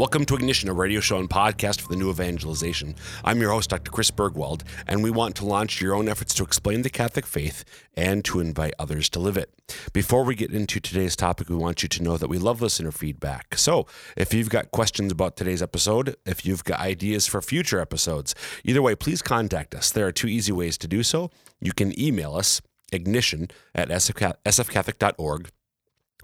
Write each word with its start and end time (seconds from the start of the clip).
Welcome 0.00 0.24
to 0.24 0.34
Ignition, 0.34 0.70
a 0.70 0.72
radio 0.72 0.98
show 1.00 1.18
and 1.18 1.28
podcast 1.28 1.82
for 1.82 1.88
the 1.88 1.96
new 1.96 2.08
evangelization. 2.08 2.94
I'm 3.22 3.38
your 3.38 3.50
host, 3.50 3.68
Dr. 3.68 3.90
Chris 3.90 4.10
Burgwald, 4.10 4.62
and 4.86 5.02
we 5.02 5.10
want 5.10 5.36
to 5.36 5.44
launch 5.44 5.78
your 5.82 5.94
own 5.94 6.08
efforts 6.08 6.32
to 6.36 6.42
explain 6.42 6.80
the 6.80 6.88
Catholic 6.88 7.26
faith 7.26 7.66
and 7.94 8.24
to 8.24 8.40
invite 8.40 8.72
others 8.78 9.10
to 9.10 9.18
live 9.18 9.36
it. 9.36 9.52
Before 9.92 10.24
we 10.24 10.34
get 10.34 10.54
into 10.54 10.80
today's 10.80 11.16
topic, 11.16 11.50
we 11.50 11.54
want 11.56 11.82
you 11.82 11.88
to 11.90 12.02
know 12.02 12.16
that 12.16 12.28
we 12.28 12.38
love 12.38 12.62
listener 12.62 12.92
feedback. 12.92 13.58
So 13.58 13.86
if 14.16 14.32
you've 14.32 14.48
got 14.48 14.70
questions 14.70 15.12
about 15.12 15.36
today's 15.36 15.60
episode, 15.60 16.16
if 16.24 16.46
you've 16.46 16.64
got 16.64 16.80
ideas 16.80 17.26
for 17.26 17.42
future 17.42 17.78
episodes, 17.78 18.34
either 18.64 18.80
way, 18.80 18.94
please 18.94 19.20
contact 19.20 19.74
us. 19.74 19.90
There 19.90 20.06
are 20.06 20.12
two 20.12 20.28
easy 20.28 20.50
ways 20.50 20.78
to 20.78 20.88
do 20.88 21.02
so. 21.02 21.30
You 21.60 21.72
can 21.72 21.92
email 22.00 22.36
us, 22.36 22.62
ignition 22.90 23.48
at 23.74 23.90
sfcatholic.org. 23.90 25.50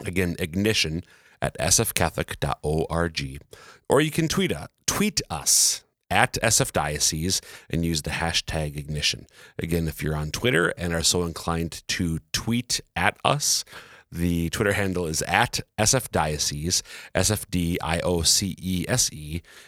Again, 0.00 0.36
ignition 0.38 1.02
at 1.40 1.56
sfcatholic.org. 1.58 3.40
Or 3.88 4.00
you 4.00 4.10
can 4.10 4.28
tweet, 4.28 4.52
uh, 4.52 4.66
tweet 4.86 5.20
us 5.30 5.84
at 6.10 6.34
sfdiocese 6.34 7.40
and 7.70 7.84
use 7.84 8.02
the 8.02 8.10
hashtag 8.10 8.76
ignition. 8.76 9.26
Again, 9.58 9.88
if 9.88 10.02
you're 10.02 10.16
on 10.16 10.30
Twitter 10.30 10.68
and 10.78 10.92
are 10.92 11.02
so 11.02 11.24
inclined 11.24 11.82
to 11.88 12.20
tweet 12.32 12.80
at 12.94 13.16
us, 13.24 13.64
the 14.10 14.50
Twitter 14.50 14.72
handle 14.72 15.06
is 15.06 15.22
at 15.22 15.60
sfdiocese, 15.78 16.82
S-F-D-I-O-C-E-S-E, 17.14 17.82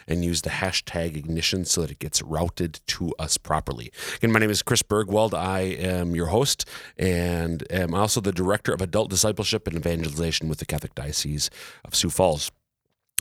and 0.06 0.24
use 0.24 0.42
the 0.42 0.50
hashtag 0.50 1.16
ignition 1.16 1.64
so 1.64 1.82
that 1.82 1.90
it 1.90 1.98
gets 1.98 2.22
routed 2.22 2.80
to 2.86 3.14
us 3.18 3.36
properly. 3.36 3.90
Again, 4.16 4.32
my 4.32 4.38
name 4.38 4.50
is 4.50 4.62
Chris 4.62 4.82
Burgwald. 4.82 5.34
I 5.34 5.60
am 5.60 6.14
your 6.14 6.26
host 6.26 6.68
and 6.96 7.64
am 7.70 7.94
also 7.94 8.20
the 8.20 8.32
Director 8.32 8.72
of 8.72 8.80
Adult 8.80 9.10
Discipleship 9.10 9.66
and 9.66 9.76
Evangelization 9.76 10.48
with 10.48 10.58
the 10.58 10.66
Catholic 10.66 10.94
Diocese 10.94 11.50
of 11.84 11.94
Sioux 11.94 12.10
Falls 12.10 12.50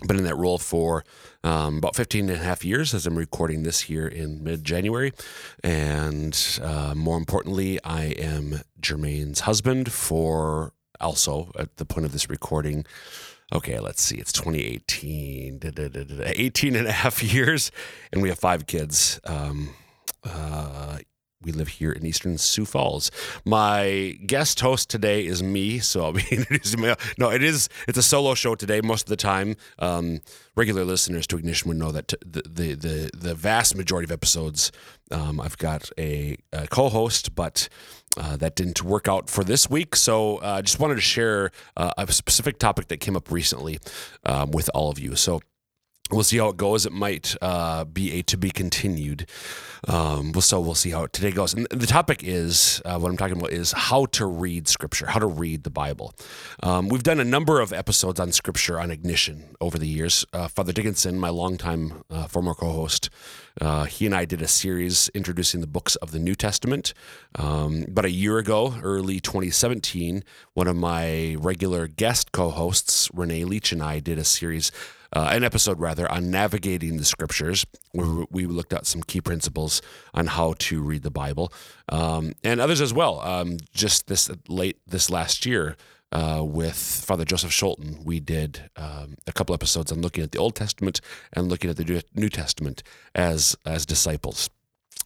been 0.05 0.17
in 0.17 0.25
that 0.25 0.35
role 0.35 0.59
for 0.59 1.03
um, 1.43 1.79
about 1.79 1.95
15 1.95 2.29
and 2.29 2.39
a 2.39 2.43
half 2.43 2.63
years 2.63 2.93
as 2.93 3.07
I'm 3.07 3.17
recording 3.17 3.63
this 3.63 3.81
here 3.81 4.07
in 4.07 4.43
mid 4.43 4.63
January. 4.63 5.11
And 5.63 6.59
uh, 6.61 6.93
more 6.95 7.17
importantly, 7.17 7.79
I 7.83 8.05
am 8.05 8.61
Jermaine's 8.79 9.41
husband 9.41 9.91
for 9.91 10.73
also 10.99 11.51
at 11.57 11.77
the 11.77 11.85
point 11.85 12.05
of 12.05 12.11
this 12.11 12.29
recording. 12.29 12.85
Okay, 13.53 13.79
let's 13.79 14.01
see. 14.01 14.17
It's 14.17 14.33
2018, 14.33 15.61
18 16.19 16.75
and 16.75 16.87
a 16.87 16.91
half 16.91 17.23
years, 17.33 17.71
and 18.11 18.21
we 18.21 18.29
have 18.29 18.39
five 18.39 18.67
kids. 18.67 19.19
Um, 19.23 19.69
uh, 20.23 20.99
we 21.43 21.51
live 21.51 21.67
here 21.67 21.91
in 21.91 22.05
Eastern 22.05 22.37
Sioux 22.37 22.65
Falls. 22.65 23.11
My 23.45 24.17
guest 24.25 24.59
host 24.59 24.89
today 24.89 25.25
is 25.25 25.43
me, 25.43 25.77
so 25.79 26.03
I'll 26.03 26.13
be 26.13 26.25
introducing 26.31 26.81
my. 26.81 26.95
No, 27.17 27.29
it 27.29 27.43
is. 27.43 27.69
It's 27.87 27.97
a 27.97 28.03
solo 28.03 28.33
show 28.33 28.55
today. 28.55 28.81
Most 28.81 29.03
of 29.03 29.09
the 29.09 29.17
time, 29.17 29.55
um, 29.77 30.21
regular 30.55 30.83
listeners 30.83 31.27
to 31.27 31.37
Ignition 31.37 31.69
would 31.69 31.77
know 31.77 31.91
that 31.91 32.07
t- 32.07 32.17
the, 32.25 32.41
the 32.41 32.73
the 32.73 33.09
the 33.15 33.35
vast 33.35 33.75
majority 33.75 34.05
of 34.05 34.11
episodes, 34.11 34.71
um, 35.11 35.39
I've 35.39 35.57
got 35.57 35.89
a, 35.97 36.37
a 36.51 36.67
co-host, 36.67 37.35
but 37.35 37.69
uh, 38.17 38.35
that 38.37 38.55
didn't 38.55 38.83
work 38.83 39.07
out 39.07 39.29
for 39.29 39.43
this 39.43 39.69
week. 39.69 39.95
So 39.95 40.37
I 40.39 40.57
uh, 40.57 40.61
just 40.63 40.79
wanted 40.79 40.95
to 40.95 41.01
share 41.01 41.51
uh, 41.75 41.91
a 41.97 42.11
specific 42.11 42.57
topic 42.57 42.87
that 42.87 42.97
came 42.97 43.15
up 43.15 43.31
recently 43.31 43.77
um, 44.25 44.51
with 44.51 44.71
all 44.73 44.89
of 44.89 44.97
you. 44.97 45.15
So 45.15 45.41
we'll 46.11 46.23
see 46.23 46.37
how 46.37 46.49
it 46.49 46.57
goes. 46.57 46.85
It 46.85 46.93
might 46.93 47.35
uh, 47.41 47.85
be 47.85 48.13
a 48.13 48.21
to 48.23 48.37
be 48.37 48.51
continued. 48.51 49.27
Um, 49.87 50.33
so 50.39 50.59
we'll 50.59 50.75
see 50.75 50.91
how 50.91 51.07
today 51.07 51.31
goes. 51.31 51.53
And 51.53 51.67
the 51.69 51.87
topic 51.87 52.23
is 52.23 52.81
uh, 52.85 52.97
what 52.97 53.09
I'm 53.09 53.17
talking 53.17 53.37
about 53.37 53.51
is 53.51 53.71
how 53.73 54.05
to 54.07 54.25
read 54.25 54.67
Scripture, 54.67 55.07
how 55.07 55.19
to 55.19 55.27
read 55.27 55.63
the 55.63 55.69
Bible. 55.69 56.13
Um, 56.63 56.89
we've 56.89 57.03
done 57.03 57.19
a 57.19 57.25
number 57.25 57.59
of 57.59 57.73
episodes 57.73 58.19
on 58.19 58.31
Scripture 58.31 58.79
on 58.79 58.91
ignition 58.91 59.55
over 59.61 59.77
the 59.77 59.87
years. 59.87 60.25
Uh, 60.33 60.47
Father 60.47 60.73
Dickinson, 60.73 61.19
my 61.19 61.29
longtime 61.29 62.03
uh, 62.09 62.27
former 62.27 62.53
co-host, 62.53 63.09
uh, 63.59 63.85
he 63.85 64.05
and 64.05 64.13
I 64.13 64.25
did 64.25 64.41
a 64.41 64.47
series 64.47 65.09
introducing 65.09 65.61
the 65.61 65.67
books 65.67 65.95
of 65.97 66.11
the 66.11 66.19
New 66.19 66.35
Testament. 66.35 66.93
Um, 67.35 67.85
about 67.87 68.05
a 68.05 68.11
year 68.11 68.37
ago, 68.37 68.75
early 68.83 69.19
2017, 69.19 70.23
one 70.53 70.67
of 70.67 70.75
my 70.75 71.35
regular 71.39 71.87
guest 71.87 72.31
co-hosts, 72.31 73.09
Renee 73.13 73.45
Leach, 73.45 73.71
and 73.71 73.81
I 73.81 73.99
did 73.99 74.19
a 74.19 74.23
series 74.23 74.71
uh, 75.13 75.29
an 75.31 75.43
episode 75.43 75.79
rather 75.79 76.11
on 76.11 76.29
navigating 76.29 76.97
the 76.97 77.05
scriptures 77.05 77.65
where 77.91 78.25
we 78.29 78.45
looked 78.45 78.73
at 78.73 78.85
some 78.85 79.01
key 79.03 79.21
principles 79.21 79.81
on 80.13 80.27
how 80.27 80.53
to 80.59 80.81
read 80.81 81.03
the 81.03 81.11
bible 81.11 81.51
um, 81.89 82.33
and 82.43 82.59
others 82.59 82.81
as 82.81 82.93
well 82.93 83.21
um, 83.21 83.57
just 83.73 84.07
this 84.07 84.29
late 84.47 84.77
this 84.87 85.09
last 85.09 85.45
year 85.45 85.75
uh, 86.11 86.41
with 86.43 86.77
Father 86.77 87.25
Joseph 87.25 87.51
Scholten, 87.51 88.03
we 88.05 88.19
did 88.19 88.69
um, 88.77 89.17
a 89.27 89.33
couple 89.33 89.53
episodes 89.53 89.91
on 89.91 90.01
looking 90.01 90.23
at 90.23 90.31
the 90.31 90.39
Old 90.39 90.55
Testament 90.55 91.01
and 91.33 91.49
looking 91.49 91.69
at 91.69 91.77
the 91.77 92.03
New 92.15 92.29
Testament 92.29 92.81
as 93.13 93.57
as 93.65 93.85
disciples. 93.85 94.49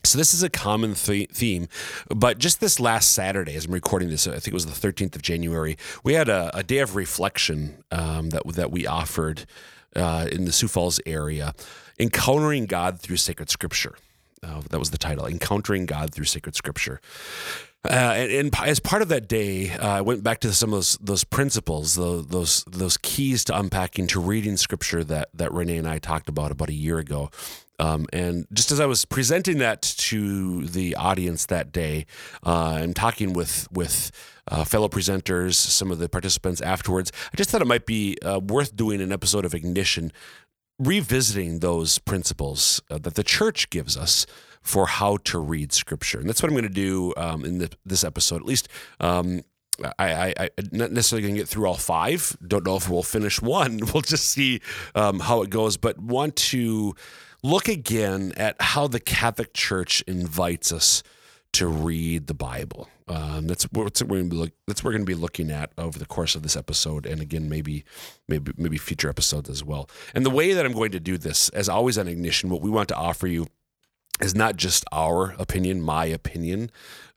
So 0.04 0.18
this 0.18 0.34
is 0.34 0.42
a 0.42 0.50
common 0.50 0.96
th- 0.96 1.30
theme, 1.30 1.68
but 2.10 2.40
just 2.40 2.60
this 2.60 2.80
last 2.80 3.14
Saturday, 3.14 3.56
as 3.56 3.66
I'm 3.66 3.72
recording 3.72 4.10
this, 4.10 4.26
I 4.26 4.32
think 4.32 4.48
it 4.48 4.54
was 4.54 4.66
the 4.66 4.88
13th 4.88 5.16
of 5.16 5.22
January, 5.22 5.78
we 6.04 6.14
had 6.14 6.28
a, 6.28 6.50
a 6.58 6.64
day 6.64 6.80
of 6.80 6.96
reflection 6.96 7.84
um, 7.92 8.32
that 8.32 8.48
that 8.56 8.72
we 8.72 8.88
offered 8.88 9.46
uh, 9.96 10.28
in 10.32 10.46
the 10.46 10.52
Sioux 10.52 10.68
Falls 10.68 11.00
area, 11.06 11.54
Encountering 12.00 12.66
God 12.66 13.00
Through 13.00 13.18
Sacred 13.18 13.50
Scripture. 13.50 13.96
Uh, 14.44 14.62
that 14.70 14.80
was 14.80 14.92
the 14.92 14.98
title, 14.98 15.28
Encountering 15.28 15.86
God 15.86 16.14
Through 16.14 16.26
Sacred 16.26 16.56
Scripture. 16.56 17.00
Uh, 17.84 18.14
and, 18.16 18.32
and, 18.32 18.56
as 18.64 18.80
part 18.80 19.02
of 19.02 19.08
that 19.10 19.28
day, 19.28 19.72
uh, 19.72 19.88
I 19.88 20.02
went 20.02 20.24
back 20.24 20.40
to 20.42 20.54
some 20.54 20.70
of 20.70 20.78
those 20.78 20.98
those 21.02 21.24
principles, 21.24 21.96
those, 21.96 22.28
those 22.28 22.64
those 22.66 22.98
keys 22.98 23.44
to 23.46 23.58
unpacking, 23.58 24.06
to 24.08 24.20
reading 24.20 24.56
Scripture 24.58 25.04
that 25.04 25.30
that 25.34 25.52
Renee 25.52 25.78
and 25.78 25.88
I 25.88 25.98
talked 25.98 26.30
about 26.30 26.52
about 26.52 26.70
a 26.70 26.74
year 26.74 27.00
ago. 27.00 27.32
Um, 27.82 28.06
and 28.14 28.46
just 28.54 28.72
as 28.72 28.80
I 28.80 28.86
was 28.86 29.06
presenting 29.06 29.58
that 29.58 29.82
to 29.82 30.68
the 30.68 30.96
audience 30.96 31.48
that 31.48 31.72
day, 31.72 32.06
uh, 32.46 32.78
and 32.80 32.96
talking 32.96 33.34
with 33.34 33.68
with 33.72 34.12
uh, 34.48 34.64
fellow 34.64 34.88
presenters, 34.88 35.56
some 35.56 35.90
of 35.90 35.98
the 35.98 36.08
participants 36.08 36.62
afterwards, 36.62 37.12
I 37.34 37.38
just 37.38 37.50
thought 37.50 37.62
it 37.62 37.68
might 37.68 37.88
be 37.88 38.18
uh, 38.22 38.40
worth 38.40 38.76
doing 38.76 39.02
an 39.02 39.12
episode 39.12 39.46
of 39.46 39.56
Ignition, 39.56 40.12
revisiting 40.78 41.60
those 41.60 41.98
principles 41.98 42.82
uh, 42.92 43.00
that 43.00 43.16
the 43.16 43.24
Church 43.24 43.70
gives 43.72 43.98
us 43.98 44.28
for 44.62 44.86
how 44.86 45.18
to 45.18 45.40
read 45.40 45.74
Scripture, 45.74 46.20
and 46.20 46.30
that's 46.30 46.44
what 46.44 46.50
I'm 46.50 46.56
going 46.56 46.64
to 46.64 46.70
do 46.70 47.16
um, 47.18 47.44
in 47.44 47.58
the, 47.58 47.72
this 47.84 48.04
episode. 48.04 48.38
At 48.42 48.46
least 48.46 48.68
um, 49.00 49.42
I, 49.98 50.14
I, 50.14 50.34
I 50.40 50.50
not 50.72 50.92
necessarily 50.92 51.24
going 51.24 51.34
to 51.34 51.42
get 51.42 51.50
through 51.50 51.66
all 51.66 51.78
five. 51.78 52.38
Don't 52.46 52.64
know 52.64 52.76
if 52.76 52.88
we'll 52.88 53.02
finish 53.02 53.42
one. 53.42 53.80
We'll 53.92 54.02
just 54.02 54.30
see 54.30 54.62
um, 54.94 55.20
how 55.20 55.42
it 55.42 55.50
goes. 55.50 55.78
But 55.78 55.98
want 56.00 56.36
to 56.36 56.94
look 57.44 57.68
again 57.68 58.34
at 58.38 58.62
how 58.62 58.88
the 58.88 59.00
Catholic 59.00 59.54
Church 59.54 60.02
invites 60.08 60.72
us 60.72 61.04
to 61.54 61.68
read 61.68 62.28
the 62.28 62.34
Bible. 62.34 62.88
Um, 63.08 63.48
that's 63.48 63.66
what 63.66 64.02
we're 64.02 64.08
going 64.08 64.30
to 64.30 64.36
be 64.36 64.38
look, 64.38 64.52
that's 64.68 64.84
what 64.84 64.90
we're 64.90 64.98
going 64.98 65.06
to 65.06 65.16
be 65.16 65.20
looking 65.20 65.52
at 65.52 65.74
over 65.78 66.00
the 66.00 66.06
course 66.06 66.34
of 66.36 66.44
this 66.44 66.56
episode, 66.56 67.06
and 67.06 67.22
again, 67.22 67.50
maybe 67.50 67.84
maybe 68.30 68.54
maybe 68.56 68.78
future 68.78 69.10
episodes 69.10 69.50
as 69.50 69.64
well. 69.64 69.90
And 70.14 70.26
the 70.26 70.30
way 70.30 70.54
that 70.54 70.66
I'm 70.66 70.72
going 70.72 70.92
to 70.92 71.00
do 71.00 71.18
this, 71.18 71.50
as 71.50 71.68
always 71.68 71.98
on 71.98 72.08
Ignition, 72.08 72.50
what 72.50 72.62
we 72.62 72.70
want 72.70 72.88
to 72.90 72.96
offer 72.96 73.28
you 73.28 73.48
is 74.22 74.36
not 74.36 74.56
just 74.56 74.86
our 74.92 75.36
opinion, 75.38 75.82
my 75.82 76.06
opinion. 76.06 76.72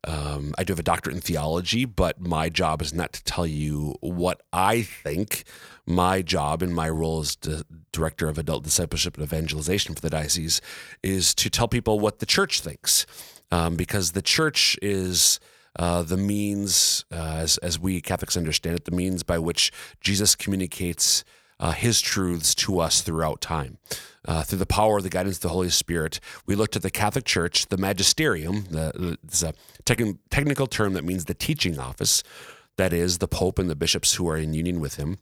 Um, 0.07 0.55
I 0.59 0.65
do 0.65 0.73
have 0.73 0.79
a 0.79 0.85
doctorate 0.85 1.17
in 1.17 1.23
theology, 1.23 1.85
but 1.85 2.21
my 2.21 2.49
job 2.49 2.83
is 2.83 2.93
not 2.93 3.13
to 3.15 3.25
tell 3.25 3.47
you 3.47 3.97
what 4.01 4.43
I 4.53 4.83
think. 4.83 5.45
My 5.87 6.23
job 6.23 6.63
and 6.63 6.75
my 6.75 6.89
role 6.89 7.21
as 7.21 7.37
director 7.93 8.29
of 8.29 8.39
adult 8.39 8.65
discipleship 8.65 9.17
and 9.17 9.25
evangelization 9.25 9.95
for 9.95 10.01
the 10.01 10.11
diocese 10.11 10.61
is 11.03 11.35
to 11.37 11.49
tell 11.49 11.69
people 11.69 11.99
what 11.99 12.19
the 12.19 12.27
church 12.27 12.61
thinks, 12.61 13.07
um, 13.51 13.77
because 13.77 14.13
the 14.13 14.23
church 14.23 14.79
is. 14.83 15.41
Uh, 15.77 16.03
the 16.03 16.17
means, 16.17 17.05
uh, 17.11 17.39
as, 17.39 17.59
as 17.59 17.81
we 17.81 18.01
Catholics 18.01 18.37
understand 18.37 18.77
it, 18.77 18.85
the 18.85 18.93
means 18.93 19.25
by 19.25 19.41
which 19.41 19.73
Jesus 20.01 20.37
communicates 20.37 21.25
uh, 21.65 21.73
his 21.73 22.03
truths 22.03 22.55
to 22.55 22.79
us 22.79 23.01
throughout 23.01 23.41
time. 23.41 23.79
Uh, 24.27 24.43
through 24.43 24.59
the 24.59 24.67
power 24.67 24.99
of 24.99 25.03
the 25.03 25.09
guidance 25.09 25.37
of 25.37 25.43
the 25.43 25.49
Holy 25.49 25.71
Spirit, 25.71 26.21
we 26.45 26.55
looked 26.55 26.77
at 26.77 26.83
the 26.83 26.91
Catholic 26.91 27.25
Church, 27.25 27.67
the 27.69 27.79
magisterium. 27.79 28.65
The, 28.71 29.19
it's 29.25 29.43
a 29.43 29.55
tec- 29.87 30.17
technical 30.29 30.67
term 30.67 30.93
that 30.93 31.05
means 31.05 31.25
the 31.25 31.33
teaching 31.33 31.79
office. 31.79 32.23
That 32.77 32.93
is 32.93 33.17
the 33.19 33.29
Pope 33.29 33.59
and 33.59 33.71
the 33.71 33.77
bishops 33.77 34.15
who 34.15 34.29
are 34.29 34.37
in 34.37 34.53
union 34.53 34.79
with 34.79 34.97
him. 34.97 35.17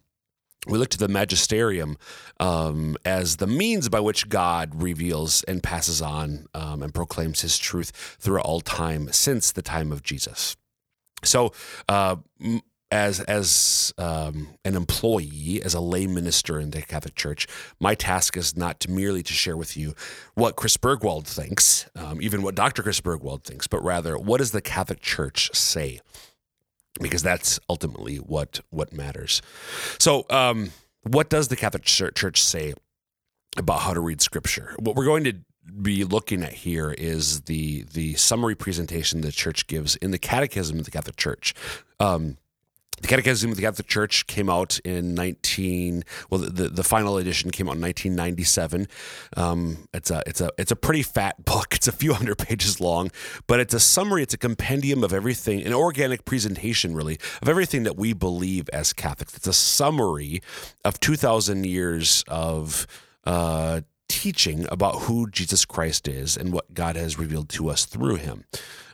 We 0.67 0.79
look 0.79 0.89
to 0.91 0.99
the 0.99 1.09
magisterium 1.09 1.97
um, 2.41 2.97
as 3.05 3.37
the 3.37 3.47
means 3.47 3.89
by 3.89 4.01
which 4.01 4.29
God 4.29 4.83
reveals 4.83 5.45
and 5.45 5.63
passes 5.63 6.03
on 6.03 6.47
um, 6.55 6.83
and 6.83 6.95
proclaims 6.95 7.41
His 7.41 7.59
truth 7.59 7.91
throughout 8.21 8.47
all 8.47 8.61
time 8.61 9.13
since 9.13 9.51
the 9.51 9.63
time 9.63 9.91
of 9.91 10.05
Jesus. 10.05 10.57
So, 11.25 11.53
uh, 11.89 12.17
as 12.93 13.21
as 13.21 13.95
um, 13.97 14.49
an 14.65 14.77
employee, 14.77 15.63
as 15.65 15.73
a 15.73 15.81
lay 15.81 16.07
minister 16.07 16.61
in 16.61 16.71
the 16.71 16.83
Catholic 16.83 17.15
Church, 17.15 17.49
my 17.81 17.95
task 17.95 18.37
is 18.37 18.55
not 18.55 18.79
to 18.81 18.91
merely 18.91 19.23
to 19.23 19.33
share 19.33 19.57
with 19.57 19.77
you 19.77 19.95
what 20.35 20.57
Chris 20.57 20.77
Burgwald 20.77 21.27
thinks, 21.27 21.89
um, 21.97 22.21
even 22.21 22.43
what 22.43 22.55
Dr. 22.55 22.83
Chris 22.83 23.01
Burgwald 23.01 23.45
thinks, 23.45 23.67
but 23.67 23.83
rather 23.83 24.19
what 24.19 24.39
does 24.39 24.53
the 24.53 24.61
Catholic 24.61 25.01
Church 25.01 25.51
say? 25.55 26.01
Because 27.01 27.23
that's 27.23 27.59
ultimately 27.71 28.17
what 28.17 28.61
what 28.69 28.93
matters. 28.93 29.41
So, 29.99 30.27
um, 30.29 30.71
what 31.03 31.31
does 31.31 31.49
the 31.49 31.57
Catholic 31.57 31.85
Church 31.85 32.43
say 32.43 32.75
about 33.57 33.81
how 33.81 33.95
to 33.95 34.01
read 34.01 34.21
Scripture? 34.21 34.77
What 34.79 34.97
we're 34.97 35.07
going 35.07 35.25
to 35.25 35.35
be 35.81 36.05
looking 36.05 36.43
at 36.43 36.53
here 36.53 36.93
is 36.93 37.43
the 37.43 37.85
the 37.95 38.15
summary 38.15 38.55
presentation 38.55 39.23
the 39.23 39.33
church 39.33 39.67
gives 39.67 39.97
in 39.97 40.11
the 40.11 40.19
Catechism 40.19 40.79
of 40.79 40.85
the 40.85 40.91
Catholic 40.91 41.17
Church. 41.17 41.55
Um, 41.99 42.37
the 43.03 43.09
Catechism 43.09 43.51
of 43.51 43.57
the 43.57 43.63
Catholic 43.63 43.89
Church 43.89 44.27
came 44.29 44.49
out 44.49 44.79
in 44.81 45.15
19. 45.15 46.05
Well, 46.31 46.41
the, 46.41 46.69
the 46.69 46.85
final 46.85 47.19
edition 47.19 47.51
came 47.51 47.69
out 47.69 47.75
in 47.75 47.83
1997. 47.83 48.87
Um, 49.37 49.89
it's 49.93 50.11
a 50.11 50.23
it's 50.25 50.41
a 50.41 50.51
it's 50.57 50.71
a 50.71 50.77
pretty 50.77 51.03
fat 51.03 51.45
book. 51.45 51.75
It's 51.75 51.89
a 51.89 51.93
few 51.93 52.15
hundred 52.15 52.39
pages 52.39 52.81
long, 52.81 53.11
but 53.49 53.59
it's 53.59 53.75
a 53.75 53.81
summary. 53.81 54.23
It's 54.23 54.35
a 54.35 54.39
compendium 54.39 55.03
of 55.03 55.13
everything, 55.13 55.63
an 55.63 55.75
organic 55.75 56.25
presentation, 56.25 56.95
really, 56.95 57.19
of 57.43 57.49
everything 57.49 57.83
that 57.83 57.97
we 57.97 58.13
believe 58.13 58.69
as 58.73 58.93
Catholics. 58.93 59.37
It's 59.37 59.49
a 59.49 59.53
summary 59.53 60.41
of 60.85 61.01
2,000 61.01 61.67
years 61.67 62.25
of 62.29 62.87
uh, 63.25 63.81
teaching 64.09 64.67
about 64.71 65.03
who 65.03 65.29
Jesus 65.29 65.65
Christ 65.65 66.07
is 66.07 66.37
and 66.37 66.53
what 66.53 66.73
God 66.73 66.95
has 66.97 67.19
revealed 67.19 67.49
to 67.51 67.69
us 67.69 67.85
through 67.85 68.17
him. 68.17 68.45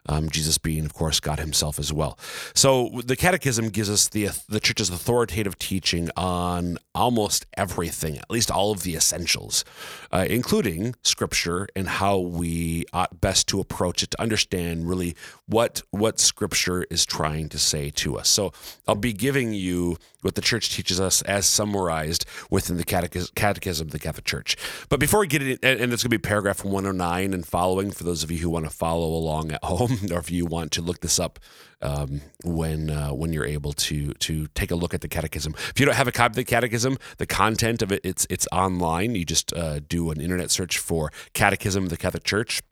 Um, 0.06 0.30
Jesus 0.30 0.58
being, 0.58 0.84
of 0.84 0.94
course, 0.94 1.20
God 1.20 1.38
Himself 1.38 1.78
as 1.78 1.92
well. 1.92 2.18
So 2.54 3.00
the 3.04 3.16
Catechism 3.16 3.70
gives 3.70 3.90
us 3.90 4.08
the 4.08 4.28
the 4.48 4.60
Church's 4.60 4.90
authoritative 4.90 5.58
teaching 5.58 6.10
on 6.16 6.78
almost 6.94 7.46
everything, 7.56 8.18
at 8.18 8.30
least 8.30 8.50
all 8.50 8.72
of 8.72 8.82
the 8.82 8.96
essentials, 8.96 9.64
uh, 10.12 10.26
including 10.28 10.94
Scripture 11.02 11.68
and 11.76 11.88
how 11.88 12.18
we 12.18 12.84
ought 12.92 13.20
best 13.20 13.48
to 13.48 13.60
approach 13.60 14.02
it 14.02 14.10
to 14.12 14.20
understand 14.20 14.88
really 14.88 15.14
what 15.46 15.82
what 15.90 16.20
Scripture 16.20 16.84
is 16.90 17.06
trying 17.06 17.48
to 17.48 17.58
say 17.58 17.90
to 17.90 18.18
us. 18.18 18.28
So 18.28 18.52
I'll 18.86 18.94
be 18.94 19.12
giving 19.12 19.52
you 19.52 19.96
what 20.22 20.34
the 20.34 20.40
Church 20.40 20.74
teaches 20.74 21.00
us 21.00 21.22
as 21.22 21.46
summarized 21.46 22.26
within 22.50 22.76
the 22.76 22.84
Catechism, 22.84 23.86
of 23.86 23.92
the 23.92 23.98
Catholic 23.98 24.24
Church. 24.24 24.56
But 24.88 24.98
before 24.98 25.20
we 25.20 25.26
get 25.26 25.42
it, 25.42 25.60
and 25.62 25.92
it's 25.92 26.02
going 26.02 26.10
to 26.10 26.18
be 26.18 26.18
paragraph 26.18 26.64
109 26.64 27.32
and 27.32 27.46
following 27.46 27.90
for 27.90 28.04
those 28.04 28.24
of 28.24 28.30
you 28.30 28.38
who 28.38 28.50
want 28.50 28.64
to 28.64 28.70
follow 28.70 29.06
along 29.06 29.52
at 29.52 29.62
home. 29.62 29.88
or 30.12 30.19
if 30.19 30.31
you 30.31 30.46
want 30.46 30.73
to 30.73 30.82
look 30.82 31.00
this 31.00 31.19
up 31.19 31.38
um, 31.82 32.20
when 32.44 32.90
uh, 32.90 33.11
when 33.11 33.32
you're 33.32 33.46
able 33.46 33.73
to 33.73 34.12
to 34.14 34.46
take 34.49 34.70
a 34.70 34.75
look 34.75 34.94
at 34.94 35.00
the 35.00 35.08
catechism. 35.08 35.55
If 35.70 35.79
you 35.79 35.87
don't 35.87 35.94
have 35.94 36.08
a 36.08 36.12
copy 36.12 36.32
of 36.32 36.37
the 36.37 36.44
catechism, 36.44 36.99
the 37.19 37.26
content 37.26 37.82
of 37.82 37.93
it 37.93 38.00
it's 38.05 38.26
it's 38.31 38.46
online. 38.52 39.14
You 39.14 39.25
just 39.25 39.52
uh, 39.52 39.81
do 39.81 40.11
an 40.11 40.20
internet 40.20 40.50
search 40.50 40.79
for 40.79 41.12
Catechism 41.35 41.85
of 41.85 41.90
the 41.90 41.96
Catholic 41.96 42.25
Church. 42.25 42.62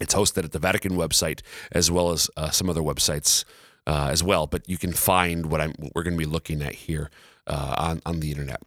It's 0.00 0.14
hosted 0.14 0.44
at 0.44 0.52
the 0.52 0.58
Vatican 0.58 0.92
website 0.92 1.40
as 1.72 1.90
well 1.90 2.10
as 2.10 2.30
uh, 2.36 2.50
some 2.50 2.70
other 2.70 2.82
websites 2.82 3.44
uh, 3.86 4.08
as 4.10 4.22
well. 4.22 4.46
But 4.46 4.68
you 4.68 4.78
can 4.78 4.92
find 4.92 5.46
what 5.46 5.60
I'm 5.60 5.72
what 5.78 5.92
we're 5.94 6.04
going 6.04 6.14
to 6.14 6.18
be 6.18 6.30
looking 6.30 6.62
at 6.62 6.74
here 6.74 7.10
uh, 7.46 7.74
on 7.78 8.02
on 8.06 8.20
the 8.20 8.30
internet. 8.30 8.62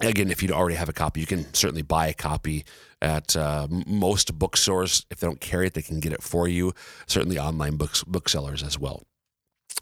Again, 0.00 0.30
if 0.30 0.42
you 0.42 0.52
already 0.52 0.76
have 0.76 0.90
a 0.90 0.92
copy, 0.92 1.20
you 1.20 1.26
can 1.26 1.52
certainly 1.54 1.80
buy 1.80 2.08
a 2.08 2.14
copy 2.14 2.66
at 3.06 3.36
uh, 3.36 3.68
most 3.86 4.38
bookstores. 4.38 5.06
If 5.10 5.20
they 5.20 5.26
don't 5.26 5.40
carry 5.40 5.68
it, 5.68 5.74
they 5.74 5.82
can 5.82 6.00
get 6.00 6.12
it 6.12 6.22
for 6.22 6.48
you. 6.48 6.74
Certainly, 7.06 7.38
online 7.38 7.76
books 7.76 8.02
booksellers 8.04 8.62
as 8.62 8.78
well. 8.78 9.04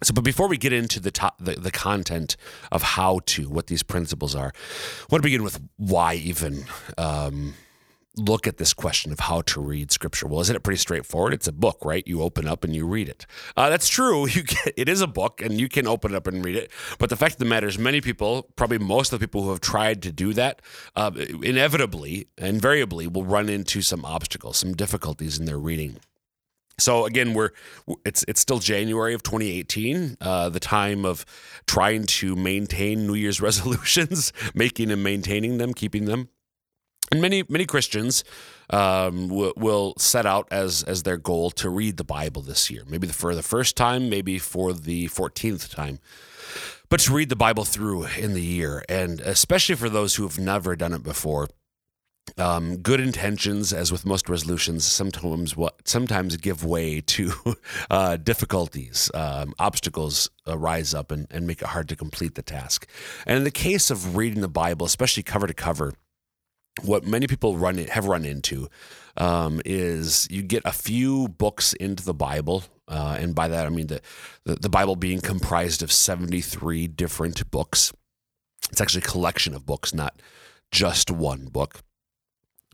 So, 0.02 0.12
but 0.12 0.24
before 0.24 0.48
we 0.48 0.58
get 0.58 0.72
into 0.72 1.00
the 1.00 1.10
top, 1.10 1.38
the, 1.38 1.52
the 1.52 1.70
content 1.70 2.36
of 2.70 2.82
how 2.82 3.20
to, 3.26 3.48
what 3.48 3.68
these 3.68 3.82
principles 3.82 4.34
are, 4.34 4.52
I 4.54 5.06
want 5.10 5.22
to 5.22 5.26
begin 5.26 5.42
with 5.42 5.60
why 5.76 6.14
even 6.14 6.64
um, 6.98 7.54
look 8.16 8.46
at 8.46 8.58
this 8.58 8.72
question 8.72 9.12
of 9.12 9.20
how 9.20 9.42
to 9.42 9.60
read 9.60 9.90
scripture. 9.90 10.26
Well, 10.26 10.40
isn't 10.40 10.54
it 10.54 10.62
pretty 10.62 10.78
straightforward? 10.78 11.34
It's 11.34 11.48
a 11.48 11.52
book, 11.52 11.78
right? 11.84 12.06
You 12.06 12.22
open 12.22 12.46
up 12.46 12.64
and 12.64 12.74
you 12.74 12.86
read 12.86 13.08
it. 13.08 13.26
Uh, 13.56 13.70
that's 13.70 13.88
true. 13.88 14.26
You 14.34 14.42
can, 14.42 14.72
it 14.76 14.88
is 14.88 15.00
a 15.00 15.06
book 15.06 15.40
and 15.40 15.60
you 15.60 15.68
can 15.68 15.86
open 15.86 16.12
it 16.12 16.16
up 16.16 16.26
and 16.26 16.44
read 16.44 16.56
it. 16.56 16.72
But 16.98 17.08
the 17.08 17.16
fact 17.16 17.34
of 17.34 17.38
the 17.38 17.44
matter 17.44 17.68
is, 17.68 17.78
many 17.78 18.00
people, 18.00 18.48
probably 18.56 18.78
most 18.78 19.12
of 19.12 19.20
the 19.20 19.24
people 19.24 19.44
who 19.44 19.50
have 19.50 19.60
tried 19.60 20.02
to 20.02 20.10
do 20.12 20.32
that, 20.32 20.60
uh, 20.96 21.12
inevitably, 21.40 22.26
invariably, 22.36 23.06
will 23.06 23.24
run 23.24 23.48
into 23.48 23.80
some 23.80 24.04
obstacles, 24.04 24.56
some 24.56 24.74
difficulties 24.74 25.38
in 25.38 25.44
their 25.44 25.58
reading. 25.58 25.98
So 26.78 27.06
again, 27.06 27.34
we're 27.34 27.50
it's 28.04 28.24
it's 28.26 28.40
still 28.40 28.58
January 28.58 29.14
of 29.14 29.22
2018, 29.22 30.16
uh, 30.20 30.48
the 30.48 30.58
time 30.58 31.04
of 31.04 31.24
trying 31.66 32.04
to 32.06 32.34
maintain 32.34 33.06
New 33.06 33.14
Year's 33.14 33.40
resolutions, 33.48 34.32
making 34.54 34.90
and 34.90 35.04
maintaining 35.04 35.58
them, 35.58 35.74
keeping 35.74 36.06
them. 36.06 36.28
And 37.10 37.20
many 37.20 37.44
many 37.48 37.66
Christians 37.66 38.24
um, 38.70 39.28
w- 39.28 39.52
will 39.56 39.94
set 39.98 40.26
out 40.26 40.48
as 40.50 40.82
as 40.84 41.02
their 41.02 41.16
goal 41.16 41.50
to 41.52 41.68
read 41.68 41.96
the 41.96 42.04
Bible 42.04 42.42
this 42.42 42.70
year, 42.70 42.82
maybe 42.88 43.06
for 43.08 43.34
the 43.34 43.42
first 43.42 43.76
time, 43.76 44.08
maybe 44.08 44.38
for 44.38 44.72
the 44.72 45.06
fourteenth 45.08 45.70
time, 45.70 45.98
but 46.88 47.00
to 47.00 47.14
read 47.14 47.28
the 47.28 47.36
Bible 47.36 47.64
through 47.64 48.06
in 48.18 48.34
the 48.34 48.42
year, 48.42 48.84
and 48.88 49.20
especially 49.20 49.74
for 49.74 49.88
those 49.88 50.14
who 50.14 50.22
have 50.22 50.38
never 50.38 50.76
done 50.76 50.92
it 50.92 51.02
before. 51.02 51.48
Um, 52.38 52.78
good 52.78 53.00
intentions, 53.00 53.70
as 53.74 53.92
with 53.92 54.06
most 54.06 54.30
resolutions, 54.30 54.86
sometimes 54.86 55.58
what 55.58 55.86
sometimes 55.86 56.38
give 56.38 56.64
way 56.64 57.02
to 57.02 57.32
uh, 57.90 58.16
difficulties, 58.16 59.10
um, 59.12 59.52
obstacles 59.58 60.30
rise 60.46 60.94
up 60.94 61.12
and, 61.12 61.26
and 61.30 61.46
make 61.46 61.60
it 61.60 61.68
hard 61.68 61.86
to 61.90 61.96
complete 61.96 62.34
the 62.34 62.42
task. 62.42 62.88
And 63.26 63.36
in 63.36 63.44
the 63.44 63.50
case 63.50 63.90
of 63.90 64.16
reading 64.16 64.40
the 64.40 64.48
Bible, 64.48 64.86
especially 64.86 65.22
cover 65.22 65.46
to 65.46 65.52
cover, 65.52 65.92
what 66.82 67.04
many 67.04 67.26
people 67.26 67.56
run 67.56 67.78
have 67.78 68.06
run 68.06 68.24
into 68.24 68.68
um, 69.16 69.60
is 69.64 70.26
you 70.30 70.42
get 70.42 70.62
a 70.64 70.72
few 70.72 71.28
books 71.28 71.72
into 71.74 72.04
the 72.04 72.14
Bible, 72.14 72.64
uh, 72.88 73.16
and 73.18 73.34
by 73.34 73.48
that 73.48 73.66
I 73.66 73.68
mean 73.68 73.86
the, 73.86 74.00
the, 74.44 74.56
the 74.56 74.68
Bible 74.68 74.96
being 74.96 75.20
comprised 75.20 75.82
of 75.82 75.92
seventy 75.92 76.40
three 76.40 76.86
different 76.86 77.50
books. 77.50 77.92
It's 78.70 78.80
actually 78.80 79.02
a 79.02 79.10
collection 79.10 79.54
of 79.54 79.66
books, 79.66 79.94
not 79.94 80.20
just 80.70 81.10
one 81.10 81.46
book. 81.46 81.80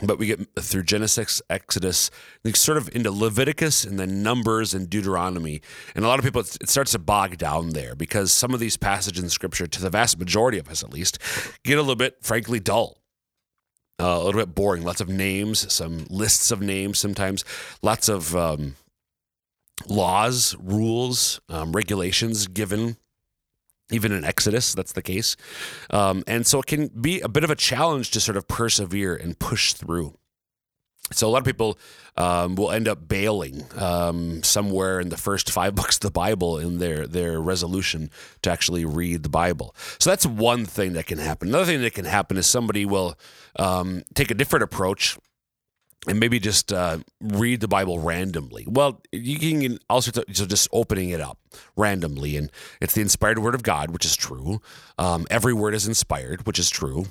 But 0.03 0.19
we 0.19 0.29
get 0.29 0.41
through 0.59 0.85
Genesis, 0.85 1.43
Exodus, 1.51 2.11
sort 2.55 2.79
of 2.79 2.89
into 2.95 3.11
Leviticus, 3.11 3.85
and 3.85 3.99
then 3.99 4.23
Numbers 4.23 4.73
and 4.73 4.89
Deuteronomy. 4.89 5.61
And 5.95 6.07
a 6.07 6.09
lot 6.09 6.19
of 6.19 6.25
people, 6.25 6.41
it 6.41 6.71
starts 6.71 6.93
to 6.93 6.99
bog 6.99 7.37
down 7.37 7.71
there 7.71 7.95
because 7.95 8.33
some 8.33 8.55
of 8.55 8.61
these 8.61 8.79
passages 8.79 9.23
in 9.23 9.29
Scripture, 9.29 9.67
to 9.67 9.83
the 9.83 9.91
vast 9.91 10.19
majority 10.19 10.59
of 10.59 10.71
us 10.71 10.83
at 10.83 10.91
least, 10.91 11.19
get 11.65 11.77
a 11.77 11.83
little 11.83 11.97
bit, 11.97 12.17
frankly, 12.23 12.61
dull 12.61 13.00
uh, 14.01 14.19
a 14.21 14.25
little 14.25 14.41
bit 14.41 14.55
boring. 14.55 14.83
Lots 14.83 15.01
of 15.01 15.09
names, 15.09 15.73
some 15.73 16.07
lists 16.09 16.51
of 16.51 16.61
names 16.61 16.99
sometimes, 16.99 17.45
lots 17.83 18.09
of 18.09 18.35
um, 18.35 18.77
laws, 19.87 20.57
rules, 20.59 21.41
um, 21.49 21.73
regulations 21.73 22.47
given. 22.47 22.97
Even 23.93 24.13
in 24.13 24.25
Exodus, 24.25 24.73
that's 24.73 24.93
the 24.93 25.03
case. 25.03 25.37
Um, 25.91 26.23
and 26.29 26.47
so 26.47 26.61
it 26.61 26.67
can 26.67 26.89
be 26.89 27.21
a 27.23 27.29
bit 27.29 27.43
of 27.43 27.51
a 27.51 27.57
challenge 27.57 28.13
to 28.13 28.21
sort 28.21 28.37
of 28.37 28.47
persevere 28.47 29.17
and 29.17 29.37
push 29.37 29.73
through. 29.73 30.17
So 31.13 31.29
a 31.29 31.31
lot 31.31 31.39
of 31.39 31.45
people 31.45 31.79
um, 32.17 32.55
will 32.55 32.71
end 32.71 32.87
up 32.87 33.09
bailing 33.09 33.65
um, 33.77 34.43
somewhere 34.43 35.01
in 35.01 35.09
the 35.09 35.17
first 35.17 35.51
five 35.51 35.75
books 35.77 35.97
of 35.97 36.03
the 36.03 36.11
Bible 36.11 36.59
in 36.59 36.79
their 36.79 37.07
their 37.07 37.41
resolution 37.41 38.11
to 38.43 38.51
actually 38.51 38.85
read 38.85 39.23
the 39.23 39.29
Bible. 39.29 39.75
So 39.99 40.11
that's 40.11 40.27
one 40.27 40.67
thing 40.67 40.93
that 40.95 41.07
can 41.07 41.19
happen. 41.19 41.49
Another 41.49 41.67
thing 41.67 41.83
that 41.83 41.95
can 41.95 42.05
happen 42.05 42.37
is 42.37 42.47
somebody 42.47 42.85
will 42.85 43.19
um, 43.57 44.05
take 44.15 44.31
a 44.31 44.35
different 44.35 44.63
approach 44.63 45.19
and 46.07 46.19
maybe 46.19 46.39
just 46.39 46.73
uh, 46.73 46.99
read 47.21 47.61
the 47.61 47.69
Bible 47.69 47.99
randomly. 47.99 48.65
Well, 48.67 49.03
you 49.13 49.39
can 49.39 49.79
also 49.91 50.11
so 50.33 50.47
just 50.47 50.69
opening 50.73 51.11
it 51.11 51.21
up 51.21 51.39
randomly, 51.77 52.37
and 52.37 52.51
it's 52.81 52.95
the 52.95 53.03
inspired 53.03 53.39
Word 53.39 53.55
of 53.55 53.63
God, 53.63 53.91
which 53.91 54.07
is 54.07 54.17
true. 54.17 54.63
Um, 54.99 55.27
every 55.31 55.53
word 55.53 55.75
is 55.75 55.87
inspired, 55.87 56.47
which 56.47 56.59
is 56.59 56.71
true. 56.71 57.07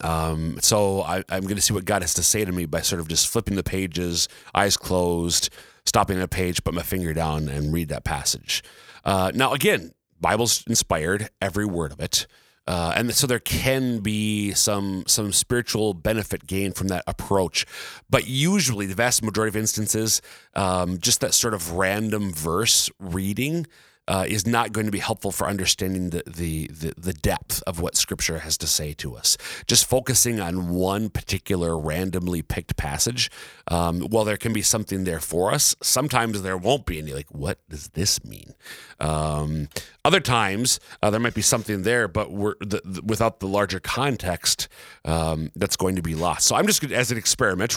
Um, 0.00 0.58
so 0.60 1.02
I, 1.02 1.18
am 1.28 1.42
going 1.42 1.56
to 1.56 1.60
see 1.60 1.74
what 1.74 1.84
God 1.84 2.02
has 2.02 2.14
to 2.14 2.22
say 2.22 2.44
to 2.44 2.52
me 2.52 2.66
by 2.66 2.80
sort 2.80 3.00
of 3.00 3.08
just 3.08 3.28
flipping 3.28 3.56
the 3.56 3.62
pages, 3.62 4.28
eyes 4.54 4.76
closed, 4.76 5.50
stopping 5.84 6.18
at 6.18 6.22
a 6.22 6.28
page, 6.28 6.62
put 6.62 6.74
my 6.74 6.82
finger 6.82 7.12
down, 7.12 7.48
and 7.48 7.72
read 7.72 7.88
that 7.88 8.04
passage. 8.04 8.62
Uh, 9.04 9.32
now, 9.34 9.52
again, 9.52 9.92
Bible's 10.20 10.64
inspired, 10.66 11.30
every 11.40 11.64
word 11.64 11.92
of 11.92 12.00
it. 12.00 12.26
Uh, 12.66 12.92
and 12.94 13.12
so 13.14 13.26
there 13.26 13.40
can 13.40 13.98
be 13.98 14.52
some 14.52 15.02
some 15.08 15.32
spiritual 15.32 15.92
benefit 15.92 16.46
gained 16.46 16.76
from 16.76 16.86
that 16.88 17.02
approach, 17.06 17.66
but 18.08 18.28
usually 18.28 18.86
the 18.86 18.94
vast 18.94 19.24
majority 19.24 19.48
of 19.48 19.56
instances, 19.56 20.22
um, 20.54 20.98
just 20.98 21.20
that 21.20 21.34
sort 21.34 21.52
of 21.52 21.72
random 21.72 22.32
verse 22.32 22.88
reading 23.00 23.66
uh, 24.10 24.24
is 24.26 24.44
not 24.44 24.72
going 24.72 24.86
to 24.86 24.92
be 24.92 24.98
helpful 24.98 25.30
for 25.30 25.46
understanding 25.46 26.10
the, 26.10 26.24
the, 26.26 26.66
the 26.66 26.92
the 26.98 27.12
depth 27.12 27.62
of 27.64 27.80
what 27.80 27.94
Scripture 27.94 28.40
has 28.40 28.58
to 28.58 28.66
say 28.66 28.92
to 28.94 29.14
us. 29.14 29.38
Just 29.68 29.86
focusing 29.86 30.40
on 30.40 30.68
one 30.68 31.10
particular 31.10 31.78
randomly 31.78 32.42
picked 32.42 32.76
passage, 32.76 33.30
um, 33.68 34.00
while 34.00 34.24
there 34.24 34.36
can 34.36 34.52
be 34.52 34.62
something 34.62 35.04
there 35.04 35.20
for 35.20 35.52
us, 35.52 35.76
sometimes 35.80 36.42
there 36.42 36.56
won't 36.56 36.86
be. 36.86 36.98
any, 36.98 37.12
like, 37.12 37.30
what 37.30 37.58
does 37.68 37.88
this 37.90 38.24
mean? 38.24 38.54
Um, 38.98 39.68
other 40.04 40.20
times 40.20 40.80
uh, 41.02 41.10
there 41.10 41.20
might 41.20 41.34
be 41.34 41.42
something 41.42 41.82
there, 41.82 42.08
but 42.08 42.32
we're 42.32 42.56
the, 42.60 42.82
the, 42.84 43.02
without 43.02 43.38
the 43.38 43.46
larger 43.46 43.78
context, 43.78 44.68
um, 45.04 45.52
that's 45.54 45.76
going 45.76 45.94
to 45.96 46.02
be 46.02 46.16
lost. 46.16 46.48
So 46.48 46.56
I'm 46.56 46.66
just 46.66 46.82
gonna, 46.82 46.96
as 46.96 47.12
an 47.12 47.18
experiment 47.18 47.76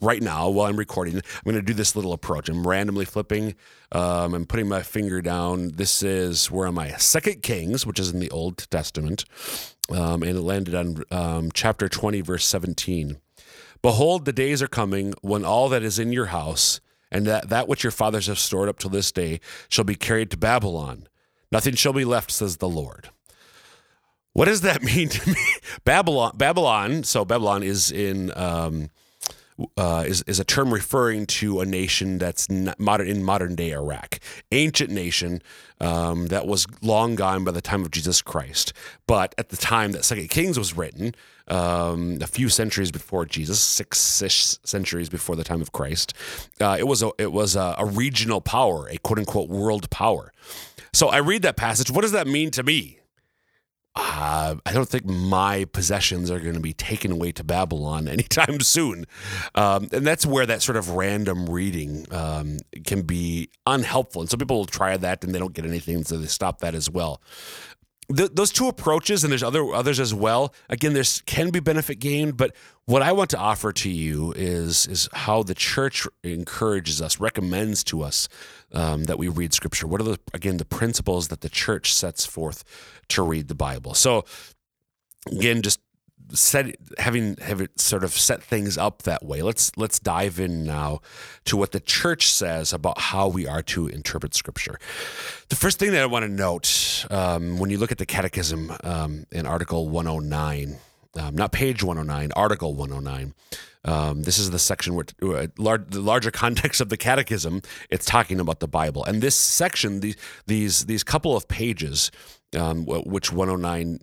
right 0.00 0.22
now 0.22 0.48
while 0.48 0.68
I'm 0.68 0.76
recording, 0.76 1.16
I'm 1.16 1.42
going 1.44 1.56
to 1.56 1.62
do 1.62 1.74
this 1.74 1.96
little 1.96 2.12
approach. 2.12 2.48
I'm 2.48 2.66
randomly 2.66 3.04
flipping. 3.04 3.54
Um, 3.90 4.34
I'm 4.34 4.46
putting 4.46 4.68
my 4.68 4.82
finger 4.82 5.20
down. 5.20 5.71
This 5.76 6.02
is 6.02 6.50
where 6.50 6.66
am 6.66 6.78
I? 6.78 6.92
Second 6.92 7.42
Kings, 7.42 7.86
which 7.86 7.98
is 7.98 8.10
in 8.10 8.20
the 8.20 8.30
Old 8.30 8.70
Testament, 8.70 9.24
um, 9.90 10.22
and 10.22 10.36
it 10.36 10.42
landed 10.42 10.74
on 10.74 11.02
um, 11.10 11.50
chapter 11.52 11.88
20, 11.88 12.20
verse 12.20 12.44
17. 12.44 13.16
Behold, 13.80 14.24
the 14.24 14.32
days 14.32 14.62
are 14.62 14.68
coming 14.68 15.14
when 15.22 15.44
all 15.44 15.68
that 15.70 15.82
is 15.82 15.98
in 15.98 16.12
your 16.12 16.26
house 16.26 16.80
and 17.10 17.26
that, 17.26 17.48
that 17.48 17.68
which 17.68 17.82
your 17.82 17.90
fathers 17.90 18.26
have 18.26 18.38
stored 18.38 18.68
up 18.68 18.78
till 18.78 18.90
this 18.90 19.10
day 19.10 19.40
shall 19.68 19.84
be 19.84 19.94
carried 19.94 20.30
to 20.30 20.36
Babylon. 20.36 21.08
Nothing 21.50 21.74
shall 21.74 21.92
be 21.92 22.04
left, 22.04 22.30
says 22.30 22.58
the 22.58 22.68
Lord. 22.68 23.10
What 24.32 24.46
does 24.46 24.60
that 24.62 24.82
mean 24.94 25.08
to 25.08 25.30
me? 25.30 25.44
Babylon, 25.84 26.32
Babylon. 26.36 27.04
So 27.04 27.24
Babylon 27.24 27.62
is 27.62 27.90
in 27.90 28.32
um, 28.36 28.90
uh, 29.76 30.04
is 30.06 30.22
is 30.26 30.40
a 30.40 30.44
term 30.44 30.72
referring 30.72 31.26
to 31.26 31.60
a 31.60 31.66
nation 31.66 32.18
that's 32.18 32.48
modern 32.78 33.08
in 33.08 33.22
modern 33.22 33.54
day 33.54 33.72
Iraq, 33.72 34.18
ancient 34.50 34.90
nation 34.90 35.42
um, 35.80 36.26
that 36.28 36.46
was 36.46 36.66
long 36.80 37.14
gone 37.14 37.44
by 37.44 37.50
the 37.50 37.60
time 37.60 37.82
of 37.82 37.90
Jesus 37.90 38.22
Christ. 38.22 38.72
But 39.06 39.34
at 39.38 39.48
the 39.48 39.56
time 39.56 39.92
that 39.92 40.04
Second 40.04 40.28
Kings 40.28 40.58
was 40.58 40.76
written, 40.76 41.14
um, 41.48 42.18
a 42.20 42.26
few 42.26 42.48
centuries 42.48 42.90
before 42.90 43.26
Jesus, 43.26 43.60
six-ish 43.60 44.58
centuries 44.64 45.08
before 45.08 45.36
the 45.36 45.44
time 45.44 45.60
of 45.60 45.72
Christ, 45.72 46.14
uh, 46.60 46.76
it 46.78 46.86
was 46.86 47.02
a 47.02 47.10
it 47.18 47.32
was 47.32 47.56
a, 47.56 47.74
a 47.78 47.86
regional 47.86 48.40
power, 48.40 48.88
a 48.88 48.98
quote 48.98 49.18
unquote 49.18 49.48
world 49.48 49.90
power. 49.90 50.32
So 50.92 51.08
I 51.08 51.18
read 51.18 51.42
that 51.42 51.56
passage. 51.56 51.90
What 51.90 52.02
does 52.02 52.12
that 52.12 52.26
mean 52.26 52.50
to 52.52 52.62
me? 52.62 52.98
Uh, 53.94 54.54
I 54.64 54.72
don't 54.72 54.88
think 54.88 55.04
my 55.04 55.66
possessions 55.66 56.30
are 56.30 56.40
going 56.40 56.54
to 56.54 56.60
be 56.60 56.72
taken 56.72 57.12
away 57.12 57.32
to 57.32 57.44
Babylon 57.44 58.08
anytime 58.16 58.60
soon. 58.60 59.06
Um, 59.54 59.88
and 59.92 60.06
that's 60.06 60.24
where 60.24 60.46
that 60.46 60.62
sort 60.62 60.76
of 60.76 60.90
random 60.90 61.48
reading 61.48 62.06
um, 62.10 62.58
can 62.86 63.02
be 63.02 63.50
unhelpful. 63.66 64.22
And 64.22 64.30
some 64.30 64.38
people 64.38 64.58
will 64.58 64.66
try 64.66 64.96
that 64.96 65.24
and 65.24 65.34
they 65.34 65.38
don't 65.38 65.52
get 65.52 65.66
anything, 65.66 66.04
so 66.04 66.16
they 66.16 66.26
stop 66.26 66.60
that 66.60 66.74
as 66.74 66.88
well 66.88 67.20
th- 68.16 68.30
those 68.32 68.50
two 68.50 68.68
approaches, 68.68 69.24
and 69.24 69.30
there's 69.30 69.42
other 69.42 69.64
others 69.74 70.00
as 70.00 70.14
well. 70.14 70.54
Again, 70.68 70.92
there's 70.92 71.22
can 71.22 71.50
be 71.50 71.60
benefit 71.60 71.98
gained, 71.98 72.36
but 72.36 72.54
what 72.84 73.02
I 73.02 73.12
want 73.12 73.30
to 73.30 73.38
offer 73.38 73.72
to 73.72 73.90
you 73.90 74.32
is 74.36 74.86
is 74.86 75.08
how 75.12 75.42
the 75.42 75.54
church 75.54 76.06
encourages 76.22 77.00
us, 77.00 77.20
recommends 77.20 77.84
to 77.84 78.02
us 78.02 78.28
um, 78.72 79.04
that 79.04 79.18
we 79.18 79.28
read 79.28 79.54
Scripture. 79.54 79.86
What 79.86 80.00
are 80.00 80.04
the 80.04 80.18
again 80.32 80.56
the 80.56 80.64
principles 80.64 81.28
that 81.28 81.40
the 81.40 81.48
church 81.48 81.94
sets 81.94 82.26
forth 82.26 82.64
to 83.08 83.22
read 83.22 83.48
the 83.48 83.54
Bible? 83.54 83.94
So 83.94 84.24
again, 85.30 85.62
just 85.62 85.80
set 86.32 86.76
having 86.98 87.36
have 87.36 87.60
it 87.60 87.78
sort 87.80 88.04
of 88.04 88.12
set 88.12 88.42
things 88.42 88.78
up 88.78 89.02
that 89.02 89.24
way. 89.24 89.42
Let's 89.42 89.72
let's 89.76 89.98
dive 89.98 90.40
in 90.40 90.64
now 90.64 91.00
to 91.44 91.56
what 91.56 91.72
the 91.72 91.80
church 91.80 92.30
says 92.30 92.72
about 92.72 92.98
how 92.98 93.28
we 93.28 93.46
are 93.46 93.62
to 93.62 93.86
interpret 93.86 94.34
Scripture. 94.34 94.78
The 95.48 95.56
first 95.56 95.78
thing 95.78 95.92
that 95.92 96.02
I 96.02 96.06
want 96.06 96.24
to 96.24 96.28
note 96.28 97.06
um, 97.10 97.58
when 97.58 97.70
you 97.70 97.78
look 97.78 97.92
at 97.92 97.98
the 97.98 98.06
Catechism 98.06 98.72
um, 98.84 99.26
in 99.30 99.46
Article 99.46 99.88
109, 99.88 100.78
um, 101.18 101.34
not 101.34 101.52
page 101.52 101.82
109, 101.82 102.32
Article 102.34 102.74
109. 102.74 103.34
Um, 103.84 104.22
this 104.22 104.38
is 104.38 104.50
the 104.50 104.60
section 104.60 104.94
where 104.94 105.06
uh, 105.22 105.46
lar- 105.58 105.78
the 105.78 106.00
larger 106.00 106.30
context 106.44 106.80
of 106.80 106.88
the 106.88 106.96
Catechism. 106.96 107.62
It's 107.90 108.06
talking 108.06 108.40
about 108.40 108.60
the 108.60 108.68
Bible, 108.68 109.04
and 109.04 109.22
this 109.22 109.36
section, 109.36 110.00
these 110.00 110.16
these 110.46 110.86
these 110.86 111.02
couple 111.04 111.36
of 111.36 111.48
pages, 111.48 112.10
um, 112.56 112.86
which 112.86 113.32
109 113.32 114.00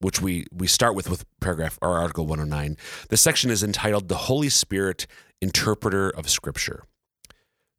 which 0.00 0.20
we 0.20 0.46
we 0.52 0.66
start 0.66 0.94
with 0.94 1.08
with 1.08 1.24
paragraph 1.40 1.78
or 1.80 1.98
article 1.98 2.26
109 2.26 2.76
the 3.08 3.16
section 3.16 3.50
is 3.50 3.62
entitled 3.62 4.08
the 4.08 4.16
holy 4.16 4.48
spirit 4.48 5.06
interpreter 5.40 6.10
of 6.10 6.28
scripture. 6.28 6.84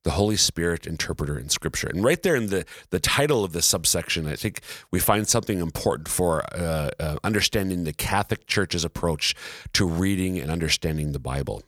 The 0.04 0.12
holy 0.12 0.36
spirit 0.36 0.88
interpreter 0.88 1.38
in 1.38 1.50
scripture. 1.50 1.88
And 1.88 2.04
right 2.04 2.22
there 2.22 2.36
in 2.36 2.48
the 2.48 2.66
the 2.90 3.00
title 3.00 3.44
of 3.44 3.54
this 3.54 3.68
subsection 3.68 4.26
i 4.26 4.36
think 4.36 4.62
we 4.90 5.00
find 5.00 5.28
something 5.28 5.60
important 5.60 6.08
for 6.08 6.44
uh, 6.56 6.90
uh, 7.00 7.18
understanding 7.24 7.84
the 7.84 7.94
catholic 7.94 8.48
church's 8.48 8.84
approach 8.84 9.36
to 9.74 9.86
reading 9.86 10.40
and 10.40 10.50
understanding 10.50 11.12
the 11.12 11.20
bible. 11.20 11.62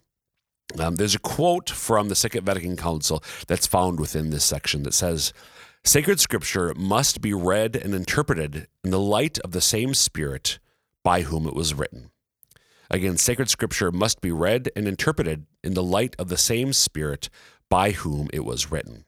Um, 0.79 0.95
there's 0.95 1.13
a 1.13 1.19
quote 1.19 1.69
from 1.69 2.09
the 2.09 2.15
second 2.15 2.43
vatican 2.43 2.75
council 2.75 3.23
that's 3.47 3.67
found 3.67 3.99
within 3.99 4.31
this 4.31 4.43
section 4.43 4.81
that 4.83 4.95
says 4.95 5.31
Sacred 5.85 6.19
scripture 6.21 6.73
must 6.77 7.19
be 7.19 7.33
read 7.33 7.75
and 7.75 7.93
interpreted 7.93 8.67
in 8.85 8.91
the 8.91 8.99
light 8.99 9.37
of 9.39 9.51
the 9.51 9.61
same 9.61 9.93
Spirit 9.93 10.57
by 11.03 11.23
whom 11.23 11.45
it 11.45 11.53
was 11.53 11.73
written. 11.73 12.09
Again, 12.89 13.17
sacred 13.17 13.49
scripture 13.49 13.91
must 13.91 14.21
be 14.21 14.31
read 14.31 14.69
and 14.77 14.87
interpreted 14.87 15.45
in 15.61 15.73
the 15.73 15.83
light 15.83 16.15
of 16.17 16.29
the 16.29 16.37
same 16.37 16.71
Spirit 16.71 17.29
by 17.69 17.91
whom 17.91 18.29
it 18.31 18.45
was 18.45 18.71
written. 18.71 19.03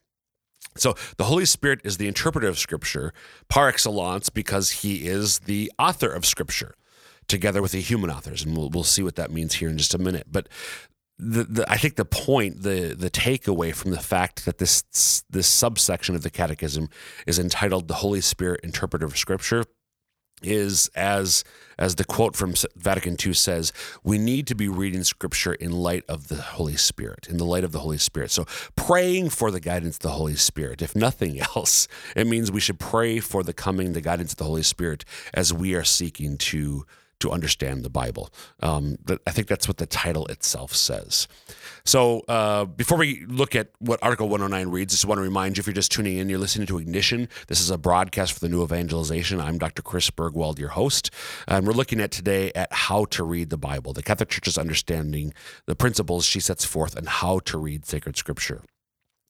So 0.76 0.94
the 1.16 1.24
Holy 1.24 1.46
Spirit 1.46 1.80
is 1.82 1.96
the 1.96 2.08
interpreter 2.08 2.48
of 2.48 2.58
Scripture 2.58 3.14
par 3.48 3.68
excellence 3.68 4.28
because 4.28 4.82
he 4.82 5.06
is 5.06 5.40
the 5.40 5.72
author 5.78 6.10
of 6.10 6.26
Scripture, 6.26 6.74
together 7.26 7.62
with 7.62 7.72
the 7.72 7.80
human 7.80 8.10
authors. 8.10 8.44
And 8.44 8.54
we'll, 8.54 8.68
we'll 8.68 8.84
see 8.84 9.02
what 9.02 9.16
that 9.16 9.30
means 9.30 9.54
here 9.54 9.70
in 9.70 9.78
just 9.78 9.94
a 9.94 9.98
minute. 9.98 10.26
But 10.30 10.48
the, 11.18 11.44
the, 11.44 11.70
I 11.70 11.76
think 11.76 11.96
the 11.96 12.04
point, 12.04 12.62
the 12.62 12.94
the 12.96 13.10
takeaway 13.10 13.74
from 13.74 13.90
the 13.90 14.00
fact 14.00 14.44
that 14.44 14.58
this 14.58 15.24
this 15.30 15.46
subsection 15.46 16.14
of 16.14 16.22
the 16.22 16.30
Catechism 16.30 16.88
is 17.26 17.38
entitled 17.38 17.88
"The 17.88 17.94
Holy 17.94 18.20
Spirit 18.20 18.60
Interpreter 18.62 19.06
of 19.06 19.16
Scripture" 19.16 19.64
is 20.42 20.90
as 20.94 21.44
as 21.78 21.96
the 21.96 22.04
quote 22.04 22.36
from 22.36 22.54
Vatican 22.74 23.16
II 23.22 23.34
says, 23.34 23.72
we 24.02 24.16
need 24.16 24.46
to 24.46 24.54
be 24.54 24.66
reading 24.66 25.04
Scripture 25.04 25.52
in 25.52 25.72
light 25.72 26.04
of 26.08 26.28
the 26.28 26.40
Holy 26.40 26.76
Spirit, 26.76 27.26
in 27.28 27.36
the 27.36 27.44
light 27.44 27.64
of 27.64 27.72
the 27.72 27.80
Holy 27.80 27.98
Spirit. 27.98 28.30
So 28.30 28.46
praying 28.76 29.30
for 29.30 29.50
the 29.50 29.60
guidance 29.60 29.96
of 29.96 30.02
the 30.02 30.10
Holy 30.10 30.36
Spirit, 30.36 30.80
if 30.80 30.96
nothing 30.96 31.38
else, 31.40 31.86
it 32.14 32.26
means 32.26 32.50
we 32.50 32.60
should 32.60 32.78
pray 32.78 33.20
for 33.20 33.42
the 33.42 33.52
coming, 33.52 33.92
the 33.92 34.00
guidance 34.00 34.32
of 34.32 34.38
the 34.38 34.44
Holy 34.44 34.62
Spirit 34.62 35.04
as 35.34 35.52
we 35.52 35.74
are 35.74 35.84
seeking 35.84 36.38
to 36.38 36.86
to 37.20 37.30
understand 37.30 37.82
the 37.82 37.90
Bible. 37.90 38.30
Um, 38.60 38.96
I 39.26 39.30
think 39.30 39.48
that's 39.48 39.68
what 39.68 39.78
the 39.78 39.86
title 39.86 40.26
itself 40.26 40.74
says. 40.74 41.28
So 41.84 42.20
uh, 42.28 42.64
before 42.64 42.98
we 42.98 43.24
look 43.26 43.54
at 43.54 43.70
what 43.78 43.98
Article 44.02 44.28
109 44.28 44.72
reads, 44.72 44.92
I 44.92 44.94
just 44.94 45.04
want 45.04 45.18
to 45.18 45.22
remind 45.22 45.56
you 45.56 45.60
if 45.60 45.66
you're 45.66 45.74
just 45.74 45.92
tuning 45.92 46.18
in, 46.18 46.28
you're 46.28 46.38
listening 46.38 46.66
to 46.66 46.78
Ignition. 46.78 47.28
This 47.46 47.60
is 47.60 47.70
a 47.70 47.78
broadcast 47.78 48.32
for 48.32 48.40
the 48.40 48.48
New 48.48 48.62
Evangelization. 48.62 49.40
I'm 49.40 49.58
Dr. 49.58 49.82
Chris 49.82 50.10
Burgwald, 50.10 50.58
your 50.58 50.70
host. 50.70 51.10
And 51.46 51.66
we're 51.66 51.72
looking 51.72 52.00
at 52.00 52.10
today 52.10 52.52
at 52.54 52.72
how 52.72 53.04
to 53.06 53.24
read 53.24 53.50
the 53.50 53.56
Bible, 53.56 53.92
the 53.92 54.02
Catholic 54.02 54.28
Church's 54.28 54.58
understanding, 54.58 55.32
the 55.66 55.76
principles 55.76 56.24
she 56.26 56.40
sets 56.40 56.64
forth, 56.64 56.96
and 56.96 57.08
how 57.08 57.38
to 57.40 57.58
read 57.58 57.86
sacred 57.86 58.16
scripture. 58.16 58.62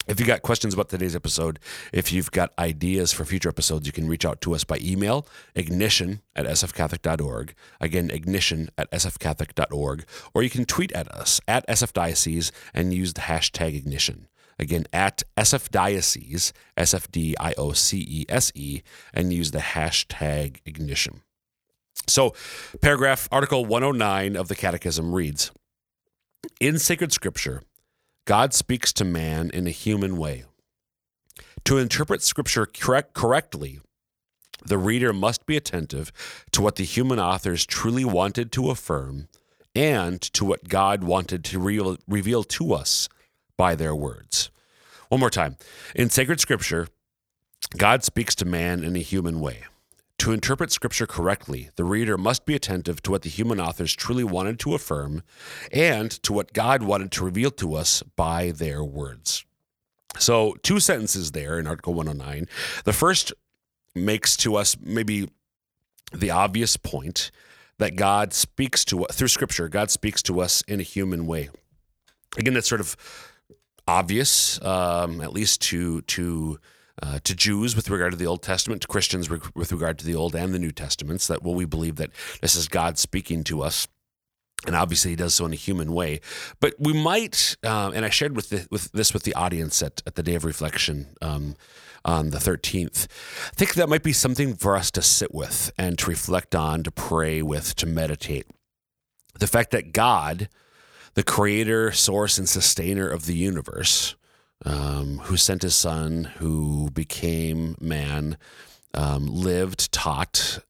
If 0.06 0.20
you've 0.20 0.28
got 0.28 0.42
questions 0.42 0.72
about 0.72 0.88
today's 0.88 1.16
episode, 1.16 1.58
if 1.92 2.12
you've 2.12 2.30
got 2.30 2.52
ideas 2.58 3.12
for 3.12 3.24
future 3.24 3.48
episodes, 3.48 3.86
you 3.86 3.92
can 3.92 4.06
reach 4.06 4.24
out 4.24 4.40
to 4.42 4.54
us 4.54 4.62
by 4.62 4.78
email, 4.80 5.26
ignition 5.56 6.20
at 6.36 6.46
sfcatholic.org. 6.46 7.54
Again, 7.80 8.10
ignition 8.10 8.70
at 8.78 8.90
sfcatholic.org. 8.92 10.04
Or 10.32 10.42
you 10.44 10.50
can 10.50 10.64
tweet 10.64 10.92
at 10.92 11.10
us 11.12 11.40
at 11.48 11.66
sfdiocese 11.66 12.52
and 12.72 12.94
use 12.94 13.14
the 13.14 13.22
hashtag 13.22 13.76
ignition. 13.76 14.28
Again, 14.60 14.86
at 14.92 15.24
sfdiocese, 15.36 16.52
S 16.76 16.94
F 16.94 17.10
D 17.10 17.34
I 17.40 17.52
O 17.58 17.72
C 17.72 17.98
E 18.08 18.26
S 18.28 18.52
E, 18.54 18.82
and 19.12 19.32
use 19.32 19.50
the 19.50 19.58
hashtag 19.58 20.58
ignition. 20.64 21.22
So, 22.06 22.32
paragraph 22.80 23.28
Article 23.32 23.66
109 23.66 24.36
of 24.36 24.48
the 24.48 24.54
Catechism 24.54 25.14
reads 25.14 25.50
In 26.60 26.78
sacred 26.78 27.12
scripture, 27.12 27.62
God 28.26 28.52
speaks 28.52 28.92
to 28.94 29.04
man 29.04 29.50
in 29.50 29.68
a 29.68 29.70
human 29.70 30.16
way. 30.16 30.44
To 31.64 31.78
interpret 31.78 32.22
Scripture 32.22 32.66
correct, 32.66 33.14
correctly, 33.14 33.80
the 34.64 34.78
reader 34.78 35.12
must 35.12 35.46
be 35.46 35.56
attentive 35.56 36.12
to 36.50 36.60
what 36.60 36.74
the 36.74 36.84
human 36.84 37.20
authors 37.20 37.64
truly 37.64 38.04
wanted 38.04 38.50
to 38.52 38.70
affirm 38.70 39.28
and 39.76 40.20
to 40.20 40.44
what 40.44 40.68
God 40.68 41.04
wanted 41.04 41.44
to 41.44 41.60
re- 41.60 41.96
reveal 42.08 42.42
to 42.42 42.74
us 42.74 43.08
by 43.56 43.76
their 43.76 43.94
words. 43.94 44.50
One 45.08 45.20
more 45.20 45.30
time. 45.30 45.56
In 45.94 46.10
sacred 46.10 46.40
Scripture, 46.40 46.88
God 47.76 48.02
speaks 48.02 48.34
to 48.36 48.44
man 48.44 48.82
in 48.82 48.96
a 48.96 49.00
human 49.00 49.40
way. 49.40 49.64
To 50.20 50.32
interpret 50.32 50.72
Scripture 50.72 51.06
correctly, 51.06 51.70
the 51.76 51.84
reader 51.84 52.16
must 52.16 52.46
be 52.46 52.54
attentive 52.54 53.02
to 53.02 53.10
what 53.10 53.22
the 53.22 53.28
human 53.28 53.60
authors 53.60 53.94
truly 53.94 54.24
wanted 54.24 54.58
to 54.60 54.74
affirm 54.74 55.22
and 55.70 56.10
to 56.22 56.32
what 56.32 56.54
God 56.54 56.82
wanted 56.82 57.12
to 57.12 57.24
reveal 57.24 57.50
to 57.52 57.74
us 57.74 58.02
by 58.02 58.50
their 58.50 58.82
words. 58.82 59.44
So, 60.18 60.56
two 60.62 60.80
sentences 60.80 61.32
there 61.32 61.58
in 61.58 61.66
Article 61.66 61.92
109. 61.92 62.48
The 62.84 62.92
first 62.94 63.34
makes 63.94 64.36
to 64.38 64.56
us 64.56 64.76
maybe 64.80 65.28
the 66.12 66.30
obvious 66.30 66.76
point 66.76 67.30
that 67.78 67.96
God 67.96 68.32
speaks 68.32 68.84
to 68.86 69.04
us 69.04 69.16
through 69.16 69.28
Scripture. 69.28 69.68
God 69.68 69.90
speaks 69.90 70.22
to 70.24 70.40
us 70.40 70.62
in 70.62 70.80
a 70.80 70.84
human 70.84 71.26
way. 71.26 71.50
Again, 72.38 72.54
that's 72.54 72.68
sort 72.68 72.80
of 72.80 72.96
obvious, 73.86 74.62
um, 74.62 75.20
at 75.20 75.32
least 75.32 75.60
to 75.62 76.00
to 76.02 76.58
uh, 77.02 77.18
to 77.24 77.34
Jews 77.34 77.76
with 77.76 77.90
regard 77.90 78.12
to 78.12 78.18
the 78.18 78.26
Old 78.26 78.42
Testament, 78.42 78.82
to 78.82 78.88
Christians 78.88 79.28
with 79.28 79.72
regard 79.72 79.98
to 79.98 80.06
the 80.06 80.14
Old 80.14 80.34
and 80.34 80.54
the 80.54 80.58
New 80.58 80.72
Testaments. 80.72 81.26
That 81.26 81.42
well, 81.42 81.54
we 81.54 81.64
believe 81.64 81.96
that 81.96 82.10
this 82.40 82.56
is 82.56 82.68
God 82.68 82.98
speaking 82.98 83.44
to 83.44 83.62
us 83.62 83.86
and 84.66 84.74
obviously 84.74 85.10
he 85.10 85.16
does 85.16 85.34
so 85.34 85.44
in 85.44 85.52
a 85.52 85.56
human 85.56 85.92
way. 85.92 86.20
But 86.60 86.74
we 86.78 86.92
might, 86.92 87.56
um, 87.62 87.92
and 87.92 88.04
I 88.04 88.08
shared 88.08 88.34
with, 88.34 88.50
the, 88.50 88.66
with 88.70 88.90
this 88.92 89.12
with 89.12 89.24
the 89.24 89.34
audience 89.34 89.82
at, 89.82 90.02
at 90.06 90.14
the 90.14 90.22
day 90.22 90.34
of 90.34 90.44
reflection 90.44 91.14
um, 91.20 91.56
on 92.04 92.30
the 92.30 92.38
13th. 92.38 93.06
I 93.48 93.54
think 93.54 93.74
that 93.74 93.88
might 93.88 94.02
be 94.02 94.12
something 94.12 94.54
for 94.54 94.76
us 94.76 94.90
to 94.92 95.02
sit 95.02 95.34
with 95.34 95.72
and 95.78 95.98
to 95.98 96.10
reflect 96.10 96.54
on, 96.54 96.82
to 96.84 96.90
pray 96.90 97.42
with, 97.42 97.76
to 97.76 97.86
meditate. 97.86 98.46
The 99.38 99.46
fact 99.46 99.70
that 99.72 99.92
God, 99.92 100.48
the 101.14 101.22
creator, 101.22 101.92
source, 101.92 102.38
and 102.38 102.48
sustainer 102.48 103.08
of 103.08 103.26
the 103.26 103.34
universe, 103.34 104.16
um, 104.64 105.18
who 105.24 105.36
sent 105.36 105.62
his 105.62 105.74
son, 105.74 106.24
who 106.38 106.90
became 106.90 107.76
man, 107.80 108.38
um, 108.94 109.26
lived, 109.26 109.92
taught, 109.92 110.60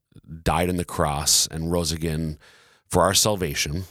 died 0.43 0.69
on 0.69 0.77
the 0.77 0.85
cross, 0.85 1.47
and 1.47 1.71
rose 1.71 1.93
again 1.93 2.39
for 2.89 3.03
our 3.03 3.15
salvation. 3.15 3.85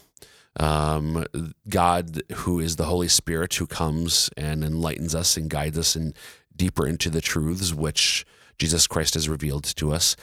Um, 0.57 1.25
God, 1.67 2.21
who 2.33 2.59
is 2.59 2.75
the 2.75 2.85
Holy 2.85 3.07
Spirit, 3.07 3.53
who 3.55 3.67
comes 3.67 4.29
and 4.37 4.63
enlightens 4.63 5.13
us 5.13 5.35
and 5.37 5.49
guides 5.49 5.77
us 5.77 5.95
in 5.95 6.13
deeper 6.55 6.87
into 6.87 7.09
the 7.09 7.21
truths 7.21 7.73
which 7.73 8.25
Jesus 8.57 8.87
Christ 8.87 9.15
has 9.15 9.27
revealed 9.27 9.65
to 9.65 9.91
us. 9.91 10.15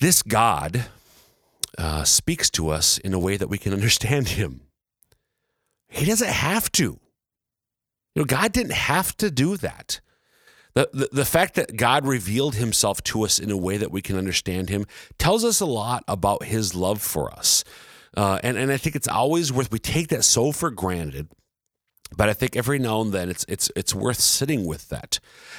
This 0.00 0.22
God 0.22 0.86
uh, 1.76 2.04
speaks 2.04 2.50
to 2.50 2.68
us 2.68 2.98
in 2.98 3.12
a 3.12 3.18
way 3.18 3.36
that 3.36 3.48
we 3.48 3.58
can 3.58 3.72
understand 3.72 4.28
Him. 4.28 4.60
He 5.88 6.06
doesn't 6.06 6.28
have 6.28 6.70
to. 6.72 6.98
You 8.14 8.22
know, 8.22 8.26
God 8.26 8.52
didn't 8.52 8.72
have 8.72 9.16
to 9.18 9.30
do 9.30 9.56
that. 9.58 10.00
The, 10.74 10.90
the, 10.92 11.08
the 11.12 11.24
fact 11.24 11.54
that 11.54 11.76
God 11.76 12.06
revealed 12.06 12.56
himself 12.56 13.02
to 13.04 13.24
us 13.24 13.38
in 13.38 13.50
a 13.50 13.56
way 13.56 13.76
that 13.76 13.92
we 13.92 14.02
can 14.02 14.16
understand 14.16 14.70
him 14.70 14.86
tells 15.18 15.44
us 15.44 15.60
a 15.60 15.66
lot 15.66 16.02
about 16.08 16.44
his 16.44 16.74
love 16.74 17.00
for 17.00 17.32
us. 17.32 17.62
Uh, 18.16 18.40
and, 18.42 18.56
and 18.56 18.72
I 18.72 18.76
think 18.76 18.96
it's 18.96 19.08
always 19.08 19.52
worth, 19.52 19.70
we 19.70 19.78
take 19.78 20.08
that 20.08 20.24
so 20.24 20.52
for 20.52 20.70
granted. 20.70 21.28
But 22.16 22.28
I 22.28 22.32
think 22.32 22.56
every 22.56 22.78
now 22.78 23.00
and 23.00 23.12
then 23.12 23.28
it's 23.28 23.44
it's 23.48 23.70
it's 23.74 23.94
worth 23.94 24.20
sitting 24.20 24.64
with 24.66 24.88
that 24.90 25.18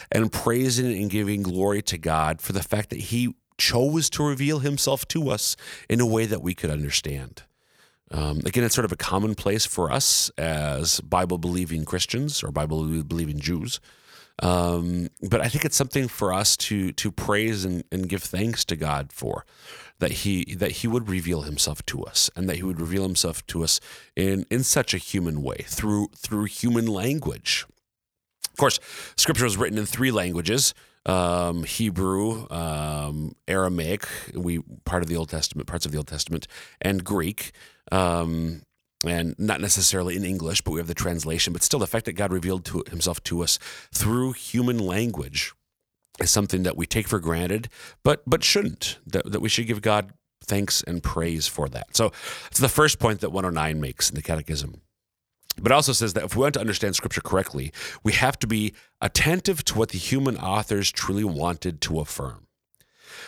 and 0.10 0.32
praising 0.32 0.86
and 0.86 1.10
giving 1.10 1.44
glory 1.44 1.82
to 1.84 1.98
God 1.98 2.42
for 2.42 2.54
the 2.54 2.64
fact 2.64 2.92
that 2.92 3.00
He 3.00 3.36
chose 3.58 4.10
to 4.12 4.24
reveal 4.24 4.60
Himself 4.60 5.08
to 5.10 5.30
us 5.30 5.58
in 5.90 6.00
a 6.00 6.06
way 6.06 6.26
that 6.26 6.42
we 6.42 6.54
could 6.54 6.70
understand. 6.70 7.44
Um, 8.12 8.40
again, 8.46 8.64
it's 8.64 8.76
sort 8.76 8.86
of 8.86 8.92
a 8.92 8.98
commonplace 8.98 9.66
for 9.66 9.92
us 9.92 10.30
as 10.38 11.02
Bible 11.02 11.38
believing 11.38 11.86
Christians 11.86 12.44
or 12.44 12.52
Bible 12.52 13.04
believing 13.04 13.40
Jews. 13.40 13.80
Um, 14.42 15.10
but 15.22 15.40
I 15.40 15.48
think 15.48 15.64
it's 15.64 15.78
something 15.78 16.08
for 16.08 16.34
us 16.34 16.58
to 16.58 16.92
to 16.92 17.12
praise 17.12 17.64
and, 17.64 17.86
and 17.92 18.10
give 18.10 18.22
thanks 18.22 18.66
to 18.66 18.76
God 18.76 19.14
for 19.14 19.46
that 20.00 20.12
he 20.12 20.56
that 20.56 20.72
he 20.72 20.88
would 20.88 21.10
reveal 21.10 21.44
himself 21.44 21.86
to 21.86 22.04
us 22.04 22.30
and 22.36 22.50
that 22.50 22.58
he 22.58 22.64
would 22.64 22.82
reveal 22.82 23.04
himself 23.04 23.46
to 23.48 23.64
us 23.64 23.80
in 24.16 24.46
in 24.52 24.64
such 24.64 24.94
a 24.94 24.98
human 24.98 25.42
way 25.42 25.64
through 25.66 26.10
through 26.18 26.46
human 26.46 26.86
language. 26.86 27.66
Of 28.52 28.58
course, 28.58 28.80
scripture 29.16 29.46
was 29.46 29.58
written 29.58 29.78
in 29.78 29.86
three 29.86 30.12
languages. 30.12 30.74
Um, 31.06 31.64
Hebrew, 31.64 32.50
um, 32.50 33.36
Aramaic, 33.48 34.08
we 34.34 34.60
part 34.86 35.04
of 35.04 35.10
the 35.10 35.16
Old 35.16 35.30
Testament, 35.30 35.68
parts 35.68 35.86
of 35.86 35.92
the 35.92 35.98
Old 35.98 36.08
Testament, 36.08 36.48
and 36.82 37.04
Greek. 37.04 37.52
Um, 37.92 38.64
and 39.06 39.36
not 39.38 39.62
necessarily 39.62 40.16
in 40.16 40.24
English, 40.24 40.62
but 40.62 40.72
we 40.72 40.80
have 40.80 40.88
the 40.88 40.96
translation. 40.96 41.54
But 41.54 41.62
still, 41.62 41.80
the 41.80 41.86
fact 41.86 42.06
that 42.06 42.14
God 42.14 42.32
revealed 42.32 42.66
to 42.66 42.84
himself 42.90 43.22
to 43.24 43.44
us 43.44 43.60
through 43.94 44.32
human 44.32 44.80
language 44.80 45.54
is 46.20 46.32
something 46.32 46.64
that 46.64 46.78
we 46.78 46.86
take 46.86 47.08
for 47.08 47.20
granted, 47.20 47.70
but 48.04 48.24
but 48.26 48.44
shouldn't. 48.44 49.00
That, 49.06 49.32
that 49.32 49.42
we 49.42 49.50
should 49.50 49.68
give 49.68 49.82
God 49.82 50.14
thanks 50.44 50.84
and 50.84 51.04
praise 51.04 51.48
for 51.48 51.68
that. 51.70 51.96
So 51.96 52.12
it's 52.48 52.60
the 52.60 52.70
first 52.70 53.00
point 53.00 53.22
that 53.22 53.32
109 53.32 53.80
makes 53.80 54.10
in 54.10 54.16
the 54.16 54.22
Catechism. 54.22 54.82
But 55.62 55.72
also 55.72 55.94
says 55.94 56.14
that 56.14 56.24
if 56.24 56.36
we 56.36 56.42
want 56.42 56.56
to 56.56 56.60
understand 56.60 56.96
Scripture 56.96 57.22
correctly, 57.22 57.72
we 58.04 58.14
have 58.14 58.38
to 58.40 58.48
be 58.48 58.74
attentive 59.02 59.64
to 59.66 59.78
what 59.78 59.90
the 59.90 59.98
human 59.98 60.38
authors 60.38 60.92
truly 60.92 61.24
wanted 61.24 61.82
to 61.82 62.00
affirm. 62.00 62.48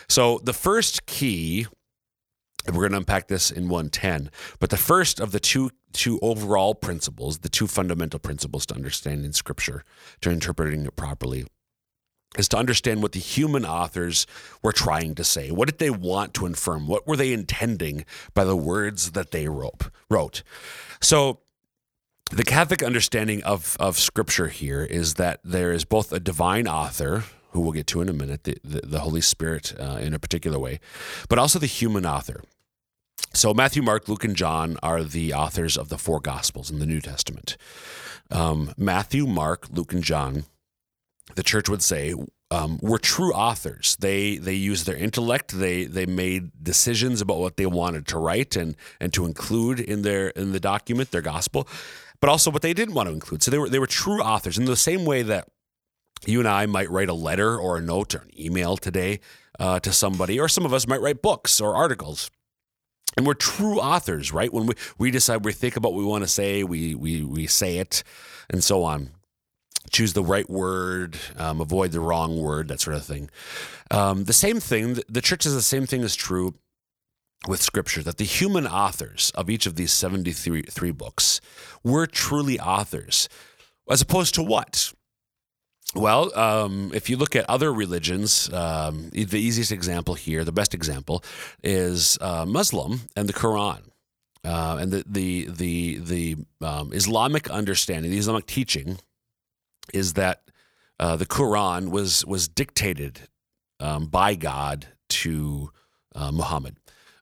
So 0.08 0.40
the 0.42 0.52
first 0.52 1.06
key 1.06 1.66
and 2.66 2.76
we're 2.76 2.82
going 2.82 2.92
to 2.92 2.98
unpack 2.98 3.28
this 3.28 3.50
in 3.50 3.68
110. 3.68 4.30
But 4.58 4.68
the 4.68 4.76
first 4.76 5.20
of 5.20 5.32
the 5.32 5.40
two 5.40 5.70
two 5.94 6.18
overall 6.20 6.74
principles, 6.74 7.38
the 7.38 7.48
two 7.48 7.66
fundamental 7.66 8.20
principles 8.20 8.66
to 8.66 8.74
understanding 8.74 9.32
Scripture, 9.32 9.84
to 10.20 10.30
interpreting 10.30 10.84
it 10.84 10.96
properly, 10.96 11.46
is 12.36 12.46
to 12.48 12.58
understand 12.58 13.02
what 13.02 13.12
the 13.12 13.18
human 13.18 13.64
authors 13.64 14.26
were 14.62 14.72
trying 14.72 15.14
to 15.14 15.24
say. 15.24 15.50
What 15.50 15.66
did 15.66 15.78
they 15.78 15.88
want 15.88 16.34
to 16.34 16.46
affirm? 16.46 16.86
What 16.86 17.06
were 17.06 17.16
they 17.16 17.32
intending 17.32 18.04
by 18.34 18.44
the 18.44 18.56
words 18.56 19.12
that 19.12 19.30
they 19.30 19.48
wrote? 19.48 19.88
Wrote. 20.10 20.42
So 21.00 21.40
the 22.30 22.44
Catholic 22.44 22.82
understanding 22.82 23.42
of, 23.44 23.76
of 23.80 23.98
Scripture 23.98 24.48
here 24.48 24.82
is 24.82 25.14
that 25.14 25.40
there 25.44 25.72
is 25.72 25.84
both 25.84 26.12
a 26.12 26.20
divine 26.20 26.68
author, 26.68 27.24
who 27.52 27.60
we'll 27.60 27.72
get 27.72 27.86
to 27.88 28.00
in 28.00 28.08
a 28.08 28.12
minute, 28.12 28.44
the, 28.44 28.58
the, 28.62 28.80
the 28.84 29.00
Holy 29.00 29.20
Spirit 29.20 29.74
uh, 29.80 29.98
in 30.00 30.12
a 30.12 30.18
particular 30.18 30.58
way, 30.58 30.80
but 31.28 31.38
also 31.38 31.58
the 31.58 31.66
human 31.66 32.04
author. 32.04 32.42
So 33.32 33.54
Matthew, 33.54 33.82
Mark, 33.82 34.08
Luke, 34.08 34.24
and 34.24 34.36
John 34.36 34.76
are 34.82 35.02
the 35.02 35.32
authors 35.32 35.76
of 35.76 35.88
the 35.88 35.98
four 35.98 36.20
Gospels 36.20 36.70
in 36.70 36.78
the 36.78 36.86
New 36.86 37.00
Testament. 37.00 37.56
Um, 38.30 38.72
Matthew, 38.76 39.26
Mark, 39.26 39.68
Luke, 39.70 39.92
and 39.92 40.02
John, 40.02 40.44
the 41.34 41.42
church 41.42 41.68
would 41.68 41.82
say, 41.82 42.14
um, 42.50 42.78
were 42.82 42.98
true 42.98 43.32
authors. 43.32 43.96
They 44.00 44.38
they 44.38 44.54
used 44.54 44.86
their 44.86 44.96
intellect. 44.96 45.58
They 45.58 45.84
they 45.84 46.06
made 46.06 46.50
decisions 46.62 47.20
about 47.20 47.38
what 47.38 47.58
they 47.58 47.66
wanted 47.66 48.06
to 48.08 48.18
write 48.18 48.56
and 48.56 48.74
and 48.98 49.12
to 49.12 49.26
include 49.26 49.80
in 49.80 50.00
their 50.00 50.28
in 50.28 50.52
the 50.52 50.60
document, 50.60 51.10
their 51.10 51.20
gospel, 51.20 51.68
but 52.20 52.30
also 52.30 52.50
what 52.50 52.62
they 52.62 52.74
didn't 52.74 52.94
want 52.94 53.08
to 53.08 53.12
include. 53.12 53.42
So 53.42 53.50
they 53.50 53.58
were 53.58 53.68
they 53.68 53.78
were 53.78 53.86
true 53.86 54.20
authors 54.20 54.58
in 54.58 54.64
the 54.64 54.76
same 54.76 55.04
way 55.04 55.22
that 55.22 55.48
you 56.26 56.40
and 56.40 56.48
I 56.48 56.66
might 56.66 56.90
write 56.90 57.08
a 57.08 57.14
letter 57.14 57.56
or 57.56 57.78
a 57.78 57.80
note 57.80 58.14
or 58.14 58.18
an 58.18 58.30
email 58.38 58.76
today 58.76 59.20
uh, 59.58 59.80
to 59.80 59.92
somebody, 59.92 60.38
or 60.38 60.48
some 60.48 60.64
of 60.64 60.72
us 60.72 60.86
might 60.86 61.00
write 61.00 61.22
books 61.22 61.60
or 61.60 61.76
articles 61.76 62.30
and 63.16 63.26
we're 63.26 63.34
true 63.34 63.80
authors, 63.80 64.32
right? 64.32 64.52
When 64.52 64.66
we, 64.66 64.74
we 64.96 65.10
decide 65.10 65.44
we 65.44 65.52
think 65.52 65.76
about 65.76 65.92
what 65.92 65.98
we 65.98 66.04
want 66.04 66.24
to 66.24 66.28
say, 66.28 66.62
we 66.62 66.94
we 66.94 67.24
we 67.24 67.46
say 67.46 67.78
it, 67.78 68.04
and 68.48 68.62
so 68.62 68.84
on. 68.84 69.10
Choose 69.90 70.12
the 70.12 70.22
right 70.22 70.48
word, 70.48 71.16
um, 71.36 71.60
avoid 71.60 71.92
the 71.92 72.00
wrong 72.00 72.40
word, 72.40 72.68
that 72.68 72.80
sort 72.80 72.96
of 72.96 73.04
thing. 73.04 73.30
Um, 73.90 74.24
the 74.24 74.32
same 74.32 74.60
thing, 74.60 74.98
the 75.08 75.22
church 75.22 75.46
is 75.46 75.54
the 75.54 75.62
same 75.62 75.86
thing 75.86 76.02
is 76.02 76.14
true 76.14 76.54
with 77.46 77.62
scripture 77.62 78.02
that 78.02 78.16
the 78.16 78.24
human 78.24 78.66
authors 78.66 79.30
of 79.34 79.48
each 79.48 79.66
of 79.66 79.76
these 79.76 79.92
73 79.92 80.62
three 80.62 80.90
books 80.90 81.40
were 81.84 82.06
truly 82.06 82.58
authors, 82.58 83.28
as 83.90 84.02
opposed 84.02 84.34
to 84.34 84.42
what? 84.42 84.92
Well, 85.94 86.36
um, 86.38 86.90
if 86.92 87.08
you 87.08 87.16
look 87.16 87.34
at 87.34 87.48
other 87.48 87.72
religions, 87.72 88.52
um, 88.52 89.10
the 89.10 89.38
easiest 89.38 89.72
example 89.72 90.14
here, 90.14 90.44
the 90.44 90.52
best 90.52 90.74
example, 90.74 91.24
is 91.62 92.18
uh, 92.20 92.44
Muslim 92.46 93.02
and 93.16 93.28
the 93.28 93.32
Quran. 93.32 93.82
Uh, 94.44 94.78
and 94.80 94.92
the 94.92 95.04
the 95.06 95.48
the 95.50 95.98
the 95.98 96.36
um, 96.64 96.92
Islamic 96.92 97.50
understanding, 97.50 98.10
the 98.10 98.18
Islamic 98.18 98.46
teaching, 98.46 98.98
is 99.92 100.12
that 100.12 100.42
uh, 101.00 101.16
the 101.16 101.26
Quran 101.26 101.90
was 101.90 102.24
was 102.24 102.48
dictated 102.48 103.20
um, 103.80 104.06
by 104.06 104.34
God 104.34 104.86
to 105.08 105.70
uh, 106.14 106.30
Muhammad. 106.30 106.76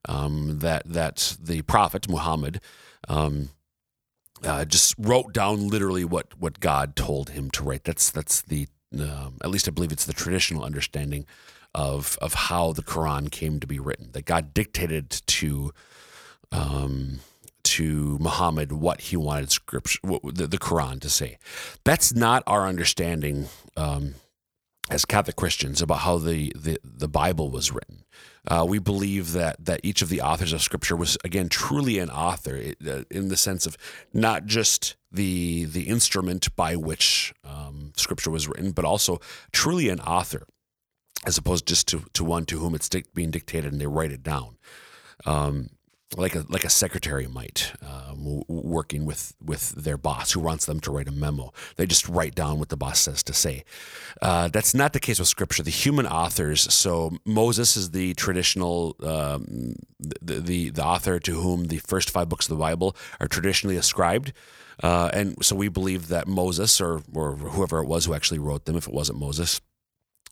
Um, 0.09 0.61
that 0.61 0.83
that 0.87 1.37
the 1.40 1.62
Prophet 1.62 2.09
Muhammad 2.09 2.61
um, 3.09 3.51
uh, 4.45 4.64
just 4.64 4.95
wrote 4.99 5.33
down 5.33 5.69
literally 5.69 6.05
what 6.05 6.38
what 6.38 6.61
God 6.61 6.97
told 6.97 7.31
him 7.31 7.51
to 7.53 7.64
write. 7.64 7.85
That's 7.85 8.11
that's 8.11 8.42
the 8.42 8.69
um, 8.99 9.38
at 9.42 9.51
least 9.51 9.69
I 9.69 9.71
believe 9.71 9.92
it's 9.92 10.07
the 10.07 10.12
traditional 10.12 10.64
understanding 10.64 11.27
of 11.75 12.19
of 12.21 12.35
how 12.35 12.73
the 12.73 12.83
Quran 12.83 13.31
came 13.31 13.61
to 13.61 13.66
be 13.66 13.79
written. 13.79 14.11
That 14.12 14.25
God 14.25 14.55
dictated 14.55 15.11
to 15.11 15.73
um, 16.53 17.21
to 17.64 18.16
Muhammad 18.21 18.71
what 18.73 19.01
he 19.01 19.16
wanted 19.16 19.51
scripture, 19.51 19.99
what, 20.03 20.23
the, 20.23 20.47
the, 20.47 20.59
Quran 20.59 21.01
to 21.01 21.11
say. 21.11 21.37
That's 21.83 22.14
not 22.14 22.45
our 22.47 22.66
understanding 22.66 23.49
um, 23.77 24.14
as 24.90 25.05
Catholic 25.05 25.37
Christians 25.37 25.83
about 25.83 25.99
how 25.99 26.18
the, 26.18 26.53
the, 26.55 26.79
the 26.85 27.09
Bible 27.09 27.51
was 27.51 27.72
written. 27.72 28.05
Uh, 28.49 28.64
we 28.68 28.79
believe 28.79 29.33
that 29.33 29.64
that 29.64 29.81
each 29.83 30.03
of 30.03 30.09
the 30.09 30.20
authors 30.20 30.53
of 30.53 30.62
Scripture 30.62 30.94
was 30.94 31.18
again 31.25 31.49
truly 31.49 31.99
an 31.99 32.11
author 32.11 32.72
uh, 32.87 33.03
in 33.11 33.29
the 33.29 33.37
sense 33.37 33.66
of 33.66 33.77
not 34.12 34.46
just 34.46 34.96
the 35.11 35.64
the 35.64 35.88
instrument 35.88 36.55
by 36.55 36.77
which 36.77 37.35
um, 37.44 37.92
Scripture 37.96 38.31
was 38.31 38.46
written, 38.46 38.70
but 38.70 38.85
also 38.85 39.20
truly 39.51 39.88
an 39.88 39.99
author, 40.01 40.46
as 41.27 41.37
opposed 41.37 41.66
just 41.66 41.88
to 41.88 42.05
to 42.12 42.22
one 42.22 42.44
to 42.46 42.61
whom 42.61 42.77
it's 42.77 42.88
being 43.14 43.33
dictated 43.33 43.72
and 43.72 43.81
they 43.81 43.87
write 43.88 44.12
it 44.12 44.22
down. 44.22 44.57
Um, 45.25 45.70
like 46.16 46.37
a 46.37 46.45
like 46.49 46.64
a 46.64 46.71
secretary 46.71 47.27
might, 47.27 47.73
um, 47.83 48.42
working 48.47 49.05
with 49.05 49.35
with 49.45 49.71
their 49.71 49.97
boss 49.97 50.33
who 50.33 50.40
wants 50.40 50.64
them 50.64 50.79
to 50.81 50.92
write 50.92 51.09
a 51.09 51.12
memo. 51.12 51.53
They 51.77 51.87
just 51.87 52.09
write 52.09 52.35
down 52.35 52.59
what 52.59 52.69
the 52.69 52.77
boss 52.77 53.01
says 53.01 53.23
to 53.25 53.33
say. 53.33 53.64
Uh, 54.23 54.49
that's 54.49 54.75
not 54.75 54.92
the 54.92 55.01
case 55.01 55.19
with 55.19 55.29
Scripture. 55.29 55.62
The 55.64 55.71
human 55.71 56.07
authors. 56.07 56.73
So 56.73 57.16
Moses 57.25 57.77
is 57.77 57.90
the 57.90 58.14
traditional 58.14 58.97
um, 59.03 59.75
the, 59.99 60.40
the 60.40 60.71
the 60.71 60.85
author 60.85 61.19
to 61.19 61.33
whom 61.33 61.64
the 61.64 61.79
first 61.79 62.11
five 62.11 62.29
books 62.29 62.47
of 62.47 62.57
the 62.57 62.62
Bible 62.62 62.97
are 63.19 63.27
traditionally 63.27 63.77
ascribed. 63.77 64.33
Uh, 64.83 65.11
and 65.12 65.42
so 65.45 65.57
we 65.57 65.69
believe 65.69 66.09
that 66.09 66.29
Moses 66.29 66.81
or 66.81 67.03
or 67.14 67.37
whoever 67.37 67.81
it 67.81 67.88
was 67.88 68.05
who 68.05 68.14
actually 68.14 68.38
wrote 68.38 68.66
them, 68.66 68.77
if 68.77 68.87
it 68.87 68.95
wasn't 68.95 69.19
Moses, 69.19 69.61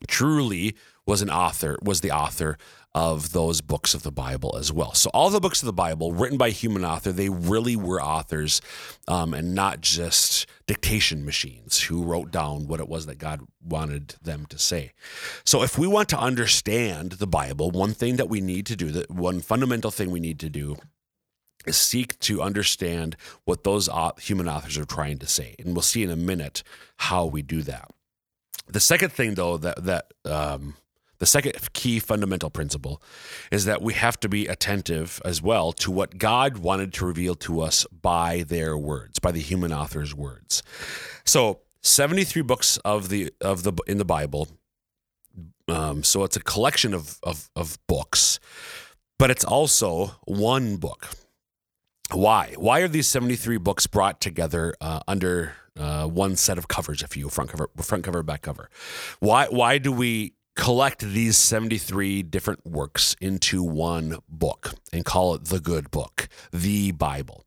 truly 0.07 0.75
was 1.07 1.23
an 1.23 1.31
author 1.31 1.79
was 1.83 2.01
the 2.01 2.11
author 2.11 2.57
of 2.95 3.33
those 3.33 3.61
books 3.61 3.93
of 3.93 4.05
the 4.05 4.13
Bible 4.13 4.57
as 4.57 4.73
well. 4.73 4.95
So 4.95 5.11
all 5.13 5.29
the 5.29 5.41
books 5.41 5.63
of 5.63 5.67
the 5.67 5.73
Bible 5.73 6.13
written 6.13 6.39
by 6.39 6.51
human 6.51 6.85
author, 6.85 7.11
they 7.11 7.29
really 7.29 7.75
were 7.75 8.01
authors 8.01 8.61
um, 9.09 9.35
and 9.35 9.53
not 9.53 9.81
just 9.81 10.47
dictation 10.67 11.25
machines 11.25 11.83
who 11.83 12.05
wrote 12.05 12.31
down 12.31 12.69
what 12.69 12.79
it 12.79 12.89
was 12.89 13.07
that 13.07 13.19
God 13.19 13.41
wanted 13.61 14.15
them 14.23 14.47
to 14.47 14.59
say. 14.59 14.93
So 15.45 15.63
if 15.65 15.77
we 15.77 15.89
want 15.89 16.09
to 16.11 16.19
understand 16.19 17.13
the 17.13 17.27
Bible, 17.27 17.73
one 17.73 17.95
thing 17.95 18.17
that 18.17 18.29
we 18.29 18.41
need 18.41 18.65
to 18.67 18.77
do, 18.77 18.93
that 18.93 19.11
one 19.11 19.41
fundamental 19.41 19.91
thing 19.91 20.13
we 20.13 20.21
need 20.21 20.39
to 20.41 20.49
do 20.49 20.77
is 21.67 21.77
seek 21.77 22.19
to 22.21 22.43
understand 22.43 23.17
what 23.45 23.65
those 23.65 23.89
human 24.21 24.49
authors 24.49 24.79
are 24.79 24.85
trying 24.85 25.19
to 25.19 25.27
say. 25.27 25.57
And 25.59 25.75
we'll 25.75 25.83
see 25.83 26.05
in 26.05 26.11
a 26.11 26.17
minute 26.17 26.63
how 26.99 27.27
we 27.27 27.43
do 27.43 27.63
that. 27.63 27.91
The 28.67 28.81
second 28.81 29.13
thing, 29.13 29.35
though, 29.35 29.57
that 29.59 29.85
that 29.85 30.13
um, 30.25 30.75
the 31.19 31.27
second 31.27 31.55
key 31.73 32.01
fundamental 32.01 32.51
principle 32.51 33.01
is 33.51 33.65
that 33.65 33.81
we 33.83 33.95
have 33.95 34.19
to 34.21 34.29
be 34.29 34.47
attentive 34.47 35.23
as 35.25 35.41
well 35.41 35.73
to 35.73 35.91
what 35.91 36.19
God 36.19 36.59
wanted 36.59 36.93
to 36.95 37.07
reveal 37.07 37.35
to 37.37 37.61
us 37.61 37.87
by 38.03 38.45
their 38.47 38.77
words, 38.77 39.19
by 39.19 39.33
the 39.33 39.41
human 39.41 39.73
author's 39.73 40.15
words. 40.15 40.63
So, 41.25 41.61
73 41.83 42.43
books 42.43 42.79
of 42.79 43.11
the 43.11 43.33
of 43.41 43.63
the 43.63 43.73
in 43.87 43.99
the 43.99 44.05
Bible. 44.05 44.49
Um, 45.67 46.03
so 46.03 46.25
it's 46.25 46.37
a 46.37 46.43
collection 46.43 46.93
of, 46.95 47.19
of 47.23 47.51
of 47.57 47.79
books, 47.87 48.41
but 49.19 49.31
it's 49.31 49.45
also 49.45 50.13
one 50.25 50.77
book. 50.77 51.09
Why? 52.13 52.55
Why 52.57 52.81
are 52.81 52.89
these 52.89 53.09
73 53.09 53.59
books 53.59 53.87
brought 53.87 54.21
together 54.21 54.75
uh, 54.81 55.01
under 55.09 55.55
uh, 55.77 56.07
one 56.07 56.37
set 56.37 56.59
of 56.59 56.69
covers, 56.69 57.03
if 57.03 57.17
you 57.17 57.29
front 57.29 57.51
cover, 57.51 57.69
front 57.81 58.05
cover, 58.05 58.23
back 58.23 58.43
cover? 58.43 58.69
Why? 59.21 59.47
Why 59.47 59.79
do 59.79 59.91
we 59.91 60.35
collect 60.55 61.01
these 61.01 61.37
73 61.37 62.23
different 62.23 62.65
works 62.65 63.17
into 63.21 63.63
one 63.63 64.19
book 64.29 64.75
and 64.93 65.05
call 65.05 65.35
it 65.35 65.47
the 65.47 65.61
good 65.61 65.91
book, 65.91 66.29
the 66.53 66.93
Bible, 66.93 67.45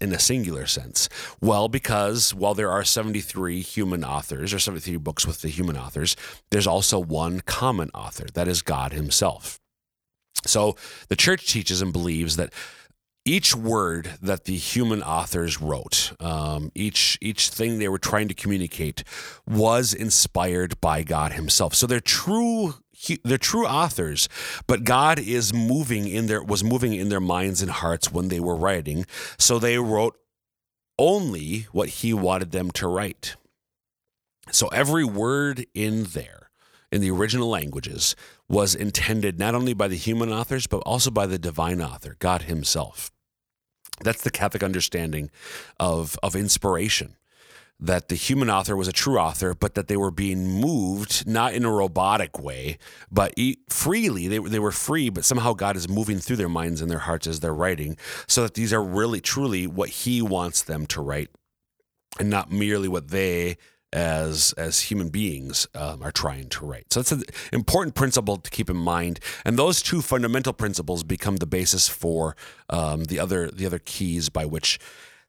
in 0.00 0.12
a 0.12 0.18
singular 0.18 0.66
sense? 0.66 1.08
Well, 1.40 1.68
because 1.68 2.34
while 2.34 2.54
there 2.54 2.70
are 2.70 2.84
73 2.84 3.60
human 3.60 4.02
authors 4.02 4.52
or 4.52 4.58
73 4.58 4.96
books 4.96 5.26
with 5.26 5.42
the 5.42 5.48
human 5.48 5.76
authors, 5.76 6.16
there's 6.50 6.66
also 6.66 6.98
one 6.98 7.40
common 7.40 7.90
author, 7.94 8.26
that 8.34 8.48
is 8.48 8.62
God 8.62 8.92
Himself. 8.92 9.60
So 10.46 10.76
the 11.08 11.16
church 11.16 11.46
teaches 11.46 11.82
and 11.82 11.92
believes 11.92 12.36
that 12.36 12.52
each 13.24 13.54
word 13.54 14.18
that 14.22 14.44
the 14.44 14.56
human 14.56 15.02
authors 15.02 15.60
wrote, 15.60 16.12
um, 16.20 16.72
each 16.74 17.18
each 17.20 17.50
thing 17.50 17.78
they 17.78 17.88
were 17.88 17.98
trying 17.98 18.28
to 18.28 18.34
communicate, 18.34 19.04
was 19.46 19.92
inspired 19.92 20.80
by 20.80 21.02
God 21.02 21.32
Himself. 21.32 21.74
So 21.74 21.86
they're 21.86 22.00
true. 22.00 22.74
They're 23.24 23.38
true 23.38 23.66
authors, 23.66 24.28
but 24.66 24.84
God 24.84 25.18
is 25.18 25.54
moving 25.54 26.06
in 26.06 26.26
their 26.26 26.42
was 26.42 26.62
moving 26.62 26.92
in 26.92 27.08
their 27.08 27.20
minds 27.20 27.62
and 27.62 27.70
hearts 27.70 28.12
when 28.12 28.28
they 28.28 28.40
were 28.40 28.56
writing. 28.56 29.06
So 29.38 29.58
they 29.58 29.78
wrote 29.78 30.18
only 30.98 31.66
what 31.72 31.88
He 31.88 32.12
wanted 32.12 32.50
them 32.50 32.70
to 32.72 32.88
write. 32.88 33.36
So 34.52 34.68
every 34.68 35.04
word 35.04 35.66
in 35.74 36.04
there, 36.04 36.49
in 36.92 37.00
the 37.00 37.10
original 37.10 37.48
languages, 37.48 38.16
was 38.48 38.74
intended 38.74 39.38
not 39.38 39.54
only 39.54 39.74
by 39.74 39.88
the 39.88 39.96
human 39.96 40.32
authors, 40.32 40.66
but 40.66 40.78
also 40.78 41.10
by 41.10 41.26
the 41.26 41.38
divine 41.38 41.80
author, 41.80 42.16
God 42.18 42.42
Himself. 42.42 43.10
That's 44.02 44.22
the 44.22 44.30
Catholic 44.30 44.62
understanding 44.62 45.30
of, 45.78 46.18
of 46.22 46.34
inspiration. 46.34 47.16
That 47.82 48.08
the 48.08 48.14
human 48.14 48.50
author 48.50 48.76
was 48.76 48.88
a 48.88 48.92
true 48.92 49.18
author, 49.18 49.54
but 49.54 49.74
that 49.74 49.88
they 49.88 49.96
were 49.96 50.10
being 50.10 50.46
moved 50.46 51.26
not 51.26 51.54
in 51.54 51.64
a 51.64 51.72
robotic 51.72 52.38
way, 52.38 52.76
but 53.10 53.32
freely. 53.70 54.28
They, 54.28 54.38
they 54.38 54.58
were 54.58 54.72
free, 54.72 55.08
but 55.08 55.24
somehow 55.24 55.54
God 55.54 55.76
is 55.76 55.88
moving 55.88 56.18
through 56.18 56.36
their 56.36 56.48
minds 56.48 56.82
and 56.82 56.90
their 56.90 56.98
hearts 56.98 57.26
as 57.26 57.40
they're 57.40 57.54
writing, 57.54 57.96
so 58.26 58.42
that 58.42 58.52
these 58.52 58.72
are 58.72 58.82
really, 58.82 59.20
truly 59.20 59.66
what 59.66 59.88
He 59.88 60.20
wants 60.20 60.62
them 60.62 60.84
to 60.88 61.00
write, 61.00 61.30
and 62.18 62.28
not 62.28 62.52
merely 62.52 62.88
what 62.88 63.08
they 63.08 63.56
as 63.92 64.52
as 64.56 64.80
human 64.80 65.08
beings 65.08 65.66
um, 65.74 66.02
are 66.02 66.12
trying 66.12 66.48
to 66.48 66.64
write. 66.64 66.92
So 66.92 67.00
that's 67.00 67.12
an 67.12 67.22
important 67.52 67.94
principle 67.94 68.36
to 68.36 68.50
keep 68.50 68.70
in 68.70 68.76
mind, 68.76 69.20
and 69.44 69.58
those 69.58 69.82
two 69.82 70.00
fundamental 70.02 70.52
principles 70.52 71.02
become 71.02 71.36
the 71.36 71.46
basis 71.46 71.88
for 71.88 72.36
um, 72.68 73.04
the 73.04 73.18
other 73.18 73.50
the 73.50 73.66
other 73.66 73.78
keys 73.78 74.28
by 74.28 74.44
which 74.44 74.78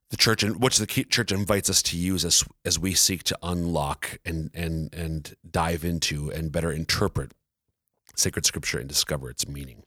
the 0.09 0.17
church 0.17 0.43
and 0.43 0.61
which 0.61 0.77
the 0.77 0.85
church 0.85 1.31
invites 1.31 1.69
us 1.69 1.81
to 1.83 1.97
use 1.97 2.23
as 2.23 2.43
as 2.65 2.77
we 2.77 2.93
seek 2.93 3.23
to 3.23 3.37
unlock 3.41 4.19
and 4.25 4.51
and 4.53 4.93
and 4.93 5.35
dive 5.49 5.83
into 5.83 6.31
and 6.31 6.51
better 6.51 6.71
interpret 6.71 7.31
sacred 8.15 8.45
scripture 8.45 8.77
and 8.77 8.89
discover 8.89 9.29
its 9.29 9.47
meaning. 9.47 9.83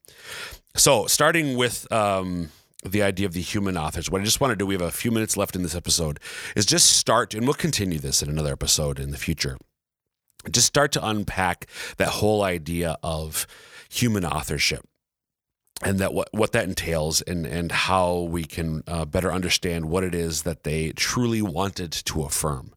So 0.77 1.07
starting 1.07 1.57
with. 1.57 1.91
Um, 1.93 2.51
the 2.85 3.03
idea 3.03 3.27
of 3.27 3.33
the 3.33 3.40
human 3.40 3.77
authors. 3.77 4.11
What 4.11 4.20
I 4.20 4.25
just 4.25 4.40
want 4.40 4.53
to 4.53 4.57
do, 4.57 4.66
we 4.66 4.75
have 4.75 4.83
a 4.83 4.90
few 4.90 5.11
minutes 5.11 5.37
left 5.37 5.57
in 5.57 5.62
this 5.62 5.75
episode, 5.75 6.20
is 6.55 6.66
just 6.66 6.90
start, 6.97 7.35
and 7.35 7.47
we'll 7.47 7.55
continue 7.55 7.99
this 7.99 8.23
in 8.23 8.29
another 8.29 8.53
episode 8.53 8.99
in 9.01 9.11
the 9.11 9.16
future. 9.16 9.57
Just 10.51 10.66
start 10.66 10.92
to 10.92 11.07
unpack 11.07 11.66
that 11.97 12.09
whole 12.09 12.42
idea 12.42 12.99
of 13.03 13.47
human 13.88 14.25
authorship 14.25 14.85
and 15.83 15.99
that 15.99 16.12
what, 16.12 16.29
what 16.33 16.53
that 16.53 16.64
entails 16.64 17.23
and, 17.23 17.47
and 17.47 17.73
how 17.73 18.20
we 18.20 18.44
can 18.44 18.83
uh, 18.87 19.05
better 19.05 19.33
understand 19.33 19.87
what 19.87 20.05
it 20.05 20.14
is 20.14 20.42
that 20.42 20.64
they 20.64 20.90
truly 20.92 21.42
wanted 21.42 21.92
to 21.92 22.23
affirm, 22.23 22.73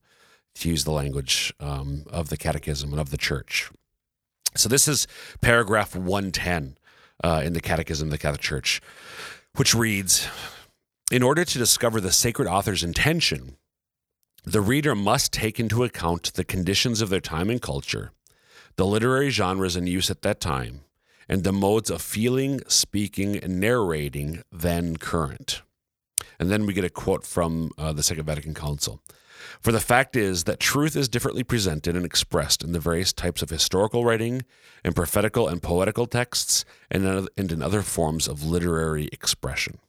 to 0.55 0.69
use 0.69 0.83
the 0.83 0.91
language 0.91 1.53
um, 1.59 2.05
of 2.09 2.29
the 2.29 2.37
catechism 2.37 2.91
and 2.91 2.99
of 2.99 3.09
the 3.09 3.17
church. 3.17 3.69
So 4.55 4.69
this 4.69 4.87
is 4.87 5.07
paragraph 5.41 5.95
110 5.95 6.77
uh, 7.23 7.41
in 7.43 7.53
the 7.53 7.61
catechism 7.61 8.07
of 8.07 8.11
the 8.11 8.17
Catholic 8.17 8.41
Church 8.41 8.81
which 9.57 9.73
reads 9.73 10.27
In 11.11 11.23
order 11.23 11.43
to 11.43 11.57
discover 11.57 11.99
the 11.99 12.11
sacred 12.11 12.47
author's 12.47 12.83
intention, 12.83 13.57
the 14.45 14.61
reader 14.61 14.95
must 14.95 15.33
take 15.33 15.59
into 15.59 15.83
account 15.83 16.33
the 16.33 16.45
conditions 16.45 17.01
of 17.01 17.09
their 17.09 17.19
time 17.19 17.49
and 17.49 17.61
culture, 17.61 18.11
the 18.75 18.85
literary 18.85 19.29
genres 19.29 19.75
in 19.75 19.87
use 19.87 20.09
at 20.09 20.21
that 20.21 20.39
time, 20.39 20.81
and 21.27 21.43
the 21.43 21.51
modes 21.51 21.89
of 21.89 22.01
feeling, 22.01 22.61
speaking, 22.67 23.35
and 23.35 23.59
narrating 23.59 24.43
then 24.51 24.95
current. 24.97 25.63
And 26.39 26.51
then 26.51 26.65
we 26.65 26.73
get 26.73 26.85
a 26.85 26.89
quote 26.89 27.25
from 27.25 27.71
uh, 27.77 27.93
the 27.93 28.03
Second 28.03 28.25
Vatican 28.25 28.53
Council. 28.53 29.01
For 29.61 29.71
the 29.71 29.79
fact 29.79 30.15
is 30.15 30.43
that 30.43 30.59
truth 30.59 30.95
is 30.95 31.09
differently 31.09 31.43
presented 31.43 31.95
and 31.95 32.05
expressed 32.05 32.63
in 32.63 32.71
the 32.71 32.79
various 32.79 33.13
types 33.13 33.41
of 33.41 33.49
historical 33.49 34.05
writing, 34.05 34.43
in 34.83 34.93
prophetical 34.93 35.47
and 35.47 35.61
poetical 35.61 36.05
texts, 36.05 36.65
and 36.89 37.29
in 37.37 37.61
other 37.61 37.81
forms 37.81 38.27
of 38.27 38.43
literary 38.43 39.09
expression. 39.11 39.79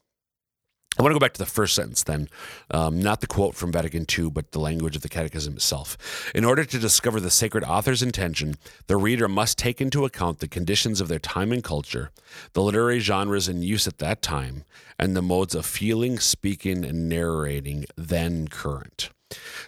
I 0.98 1.02
want 1.02 1.12
to 1.12 1.14
go 1.14 1.24
back 1.24 1.34
to 1.34 1.38
the 1.38 1.46
first 1.46 1.74
sentence 1.74 2.02
then, 2.02 2.28
um, 2.72 3.00
not 3.00 3.20
the 3.20 3.28
quote 3.28 3.54
from 3.54 3.70
Vatican 3.70 4.04
II, 4.18 4.30
but 4.30 4.50
the 4.50 4.58
language 4.58 4.96
of 4.96 5.02
the 5.02 5.08
Catechism 5.08 5.54
itself. 5.54 5.96
In 6.34 6.44
order 6.44 6.64
to 6.64 6.78
discover 6.78 7.20
the 7.20 7.30
sacred 7.30 7.62
author's 7.62 8.02
intention, 8.02 8.56
the 8.88 8.96
reader 8.96 9.28
must 9.28 9.58
take 9.58 9.80
into 9.80 10.04
account 10.04 10.40
the 10.40 10.48
conditions 10.48 11.00
of 11.00 11.06
their 11.06 11.20
time 11.20 11.52
and 11.52 11.62
culture, 11.62 12.10
the 12.52 12.62
literary 12.62 12.98
genres 12.98 13.48
in 13.48 13.62
use 13.62 13.86
at 13.86 13.98
that 13.98 14.22
time, 14.22 14.64
and 14.98 15.14
the 15.14 15.22
modes 15.22 15.54
of 15.54 15.64
feeling, 15.64 16.18
speaking, 16.18 16.84
and 16.84 17.08
narrating 17.08 17.84
then 17.96 18.48
current. 18.48 19.10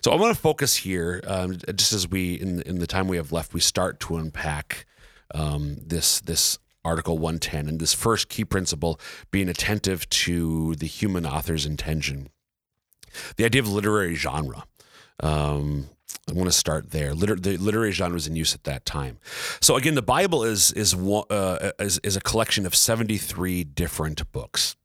So 0.01 0.13
I 0.13 0.17
want 0.17 0.35
to 0.35 0.41
focus 0.41 0.77
here, 0.77 1.23
um, 1.27 1.59
just 1.75 1.93
as 1.93 2.09
we 2.09 2.35
in 2.35 2.63
in 2.63 2.79
the 2.79 2.87
time 2.87 3.09
we 3.09 3.17
have 3.17 3.33
left, 3.33 3.53
we 3.53 3.61
start 3.61 4.01
to 4.01 4.17
unpack 4.17 4.87
um, 5.35 5.77
this 5.87 6.21
this 6.21 6.59
Article 6.85 7.19
110 7.19 7.69
and 7.69 7.79
this 7.79 7.93
first 7.93 8.29
key 8.29 8.45
principle 8.45 8.99
being 9.31 9.49
attentive 9.49 10.09
to 10.09 10.75
the 10.77 10.87
human 10.87 11.27
author's 11.27 11.67
intention. 11.67 12.31
The 13.37 13.45
idea 13.45 13.61
of 13.61 13.69
literary 13.69 14.15
genre. 14.15 14.65
Um, 15.23 15.91
I 16.29 16.33
want 16.33 16.47
to 16.47 16.57
start 16.57 16.91
there. 16.91 17.13
Liter- 17.13 17.37
the 17.37 17.57
literary 17.57 17.93
genres 17.93 18.27
in 18.27 18.37
use 18.37 18.55
at 18.55 18.65
that 18.65 18.85
time. 18.85 19.19
So 19.61 19.77
again, 19.77 19.95
the 19.95 20.03
Bible 20.03 20.43
is 20.43 20.73
is 20.73 20.95
uh, 20.95 21.73
is, 21.79 22.01
is 22.03 22.17
a 22.17 22.21
collection 22.21 22.67
of 22.67 22.75
seventy 22.75 23.19
three 23.19 23.65
different 23.65 24.31
books. 24.33 24.77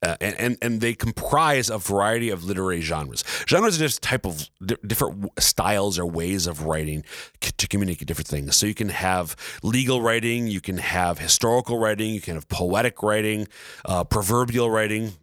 Uh, 0.00 0.16
and, 0.20 0.56
and 0.62 0.80
they 0.80 0.94
comprise 0.94 1.68
a 1.68 1.78
variety 1.78 2.30
of 2.30 2.44
literary 2.44 2.80
genres. 2.80 3.24
Genres 3.48 3.76
are 3.76 3.80
just 3.80 4.00
type 4.00 4.24
of 4.24 4.48
different 4.86 5.28
styles 5.40 5.98
or 5.98 6.06
ways 6.06 6.46
of 6.46 6.64
writing 6.64 7.04
to 7.40 7.66
communicate 7.66 8.06
different 8.06 8.28
things. 8.28 8.56
So 8.56 8.66
you 8.66 8.74
can 8.74 8.90
have 8.90 9.34
legal 9.62 10.00
writing, 10.00 10.46
you 10.46 10.60
can 10.60 10.78
have 10.78 11.18
historical 11.18 11.78
writing, 11.78 12.14
you 12.14 12.20
can 12.20 12.34
have 12.34 12.48
poetic 12.48 13.02
writing, 13.02 13.48
uh, 13.84 14.04
proverbial 14.04 14.70
writing 14.70 15.14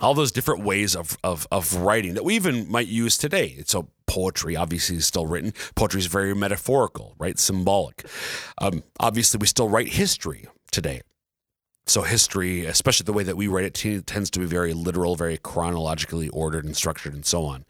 all 0.00 0.14
those 0.14 0.32
different 0.32 0.64
ways 0.64 0.96
of, 0.96 1.16
of, 1.22 1.46
of 1.52 1.76
writing 1.76 2.14
that 2.14 2.24
we 2.24 2.34
even 2.34 2.70
might 2.70 2.88
use 2.88 3.16
today. 3.16 3.62
So 3.66 3.88
poetry 4.06 4.56
obviously 4.56 4.96
is 4.96 5.06
still 5.06 5.26
written. 5.26 5.52
Poetry 5.76 6.00
is 6.00 6.06
very 6.06 6.34
metaphorical, 6.34 7.14
right? 7.18 7.38
Symbolic. 7.38 8.04
Um, 8.58 8.82
obviously, 8.98 9.38
we 9.38 9.46
still 9.46 9.68
write 9.68 9.88
history 9.88 10.46
today. 10.70 11.02
So 11.86 12.02
history, 12.02 12.64
especially 12.64 13.04
the 13.04 13.12
way 13.12 13.24
that 13.24 13.36
we 13.36 13.46
write 13.46 13.66
it, 13.66 13.74
t- 13.74 14.00
tends 14.00 14.30
to 14.30 14.40
be 14.40 14.46
very 14.46 14.72
literal, 14.72 15.16
very 15.16 15.36
chronologically 15.36 16.28
ordered 16.30 16.64
and 16.64 16.76
structured, 16.76 17.14
and 17.14 17.26
so 17.26 17.44
on. 17.44 17.64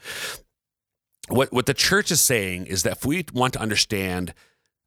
What 1.28 1.52
what 1.52 1.66
the 1.66 1.74
church 1.74 2.10
is 2.10 2.20
saying 2.20 2.66
is 2.66 2.82
that 2.84 2.92
if 2.92 3.04
we 3.04 3.24
want 3.32 3.54
to 3.54 3.60
understand 3.60 4.34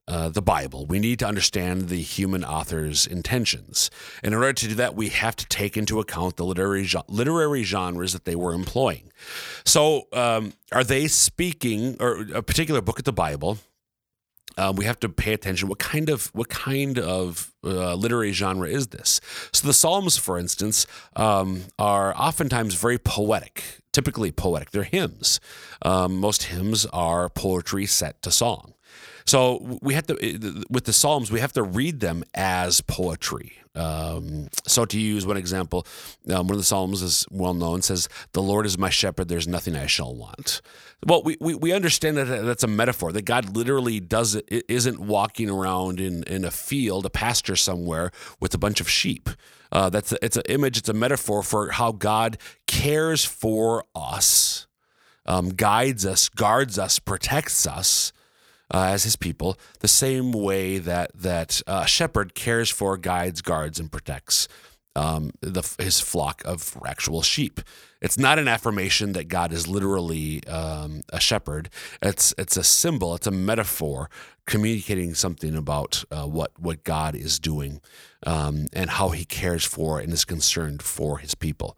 uh, 0.07 0.29
the 0.29 0.41
Bible, 0.41 0.85
we 0.85 0.99
need 0.99 1.19
to 1.19 1.27
understand 1.27 1.89
the 1.89 2.01
human 2.01 2.43
author's 2.43 3.05
intentions. 3.05 3.91
And 4.23 4.33
in 4.33 4.39
order 4.39 4.53
to 4.53 4.67
do 4.69 4.75
that, 4.75 4.95
we 4.95 5.09
have 5.09 5.35
to 5.35 5.45
take 5.47 5.75
into 5.75 5.99
account 5.99 6.37
the 6.37 6.45
literary 6.45 6.87
literary 7.09 7.63
genres 7.63 8.13
that 8.13 8.23
they 8.23 8.35
were 8.35 8.53
employing. 8.53 9.11
So, 9.65 10.07
um, 10.13 10.53
are 10.71 10.85
they 10.85 11.07
speaking, 11.07 11.97
or 11.99 12.25
a 12.33 12.41
particular 12.41 12.81
book 12.81 12.99
of 12.99 13.05
the 13.05 13.11
Bible? 13.11 13.57
Um, 14.57 14.75
we 14.75 14.85
have 14.85 14.99
to 15.01 15.09
pay 15.09 15.33
attention. 15.33 15.67
What 15.67 15.79
kind 15.79 16.09
of 16.09 16.27
what 16.33 16.49
kind 16.49 16.99
of 16.99 17.53
uh, 17.63 17.95
literary 17.95 18.31
genre 18.31 18.67
is 18.67 18.87
this? 18.87 19.21
So 19.53 19.67
the 19.67 19.73
Psalms, 19.73 20.17
for 20.17 20.37
instance, 20.37 20.85
um, 21.15 21.63
are 21.77 22.15
oftentimes 22.17 22.75
very 22.75 22.97
poetic. 22.97 23.63
Typically 23.93 24.31
poetic. 24.31 24.71
They're 24.71 24.83
hymns. 24.83 25.39
Um, 25.81 26.17
most 26.17 26.43
hymns 26.43 26.85
are 26.87 27.29
poetry 27.29 27.87
set 27.87 28.21
to 28.21 28.31
song. 28.31 28.73
So 29.27 29.79
we 29.81 29.93
have 29.93 30.07
to, 30.07 30.65
with 30.69 30.85
the 30.85 30.93
Psalms, 30.93 31.29
we 31.29 31.41
have 31.41 31.51
to 31.53 31.63
read 31.63 31.99
them 31.99 32.23
as 32.33 32.79
poetry. 32.79 33.57
Um, 33.75 34.47
so 34.65 34.85
to 34.85 34.97
use 34.97 35.27
one 35.27 35.35
example, 35.35 35.85
um, 36.29 36.47
one 36.47 36.51
of 36.51 36.57
the 36.57 36.63
Psalms 36.63 37.01
is 37.01 37.27
well 37.29 37.53
known, 37.53 37.81
says, 37.81 38.07
"The 38.31 38.41
Lord 38.41 38.65
is 38.65 38.77
my 38.77 38.89
shepherd; 38.89 39.27
there's 39.27 39.47
nothing 39.47 39.75
I 39.75 39.85
shall 39.85 40.15
want." 40.15 40.61
Well, 41.05 41.21
we, 41.23 41.37
we, 41.39 41.53
we 41.53 41.73
understand 41.73 42.17
that 42.17 42.25
that's 42.25 42.63
a 42.63 42.67
metaphor 42.67 43.11
that 43.11 43.25
God 43.25 43.55
literally 43.55 43.99
does 43.99 44.33
it 44.35 44.65
isn't 44.67 44.99
walking 44.99 45.49
around 45.49 45.99
in 45.99 46.23
in 46.23 46.45
a 46.45 46.49
field, 46.49 47.05
a 47.05 47.09
pasture 47.09 47.57
somewhere 47.57 48.11
with 48.39 48.55
a 48.55 48.57
bunch 48.57 48.79
of 48.81 48.89
sheep. 48.89 49.29
Uh, 49.71 49.89
that's 49.89 50.13
a, 50.13 50.25
it's 50.25 50.37
an 50.37 50.43
image, 50.47 50.77
it's 50.77 50.89
a 50.89 50.93
metaphor 50.93 51.43
for 51.43 51.71
how 51.71 51.91
God 51.91 52.37
cares 52.65 53.25
for 53.25 53.83
us, 53.93 54.67
um, 55.25 55.49
guides 55.49 56.05
us, 56.05 56.29
guards 56.29 56.79
us, 56.79 56.97
protects 56.97 57.67
us 57.67 58.13
uh, 58.73 58.89
as 58.91 59.03
his 59.03 59.15
people, 59.15 59.57
the 59.79 59.87
same 59.87 60.31
way 60.31 60.77
that 60.77 61.11
that 61.13 61.61
uh, 61.67 61.85
shepherd 61.85 62.35
cares 62.35 62.69
for, 62.69 62.97
guides, 62.97 63.41
guards, 63.41 63.79
and 63.79 63.91
protects 63.91 64.47
um, 64.97 65.29
the, 65.41 65.61
his 65.77 65.99
flock 65.99 66.41
of 66.43 66.75
actual 66.85 67.21
sheep. 67.21 67.61
It's 68.01 68.17
not 68.17 68.39
an 68.39 68.47
affirmation 68.47 69.13
that 69.13 69.27
God 69.27 69.51
is 69.51 69.67
literally 69.67 70.45
um, 70.47 71.01
a 71.13 71.19
shepherd. 71.19 71.69
It's 72.01 72.33
it's 72.37 72.57
a 72.57 72.63
symbol. 72.63 73.15
It's 73.15 73.27
a 73.27 73.31
metaphor 73.31 74.09
communicating 74.45 75.13
something 75.13 75.55
about 75.55 76.03
uh, 76.11 76.25
what 76.25 76.51
what 76.59 76.83
God 76.83 77.15
is 77.15 77.39
doing 77.39 77.79
um, 78.25 78.65
and 78.73 78.89
how 78.89 79.09
He 79.09 79.23
cares 79.23 79.65
for 79.65 79.99
and 79.99 80.11
is 80.11 80.25
concerned 80.25 80.81
for 80.81 81.19
His 81.19 81.35
people. 81.35 81.77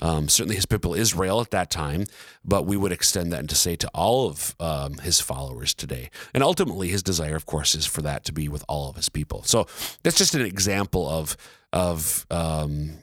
Um, 0.00 0.28
certainly, 0.28 0.56
his 0.56 0.66
people 0.66 0.94
Israel 0.94 1.40
at 1.40 1.50
that 1.50 1.70
time, 1.70 2.04
but 2.44 2.66
we 2.66 2.76
would 2.76 2.92
extend 2.92 3.32
that 3.32 3.40
and 3.40 3.48
to 3.48 3.54
say 3.54 3.76
to 3.76 3.88
all 3.94 4.28
of 4.28 4.54
um, 4.60 4.98
his 4.98 5.20
followers 5.20 5.74
today. 5.74 6.10
And 6.34 6.42
ultimately, 6.42 6.88
his 6.88 7.02
desire, 7.02 7.36
of 7.36 7.46
course, 7.46 7.74
is 7.74 7.86
for 7.86 8.02
that 8.02 8.24
to 8.24 8.32
be 8.32 8.48
with 8.48 8.64
all 8.68 8.90
of 8.90 8.96
his 8.96 9.08
people. 9.08 9.42
So 9.44 9.66
that's 10.02 10.18
just 10.18 10.34
an 10.34 10.42
example 10.42 11.08
of 11.08 11.36
of 11.72 12.26
um, 12.30 12.98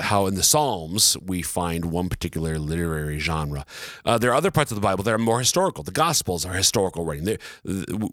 how 0.00 0.26
in 0.26 0.34
the 0.34 0.42
Psalms 0.42 1.16
we 1.24 1.42
find 1.42 1.86
one 1.86 2.08
particular 2.08 2.58
literary 2.58 3.18
genre. 3.18 3.64
Uh, 4.04 4.18
there 4.18 4.30
are 4.30 4.34
other 4.34 4.50
parts 4.50 4.70
of 4.70 4.76
the 4.76 4.80
Bible 4.80 5.04
that 5.04 5.12
are 5.12 5.18
more 5.18 5.38
historical. 5.38 5.84
The 5.84 5.90
Gospels 5.90 6.44
are 6.46 6.54
historical 6.54 7.04
writing. 7.04 7.24
They, 7.24 7.38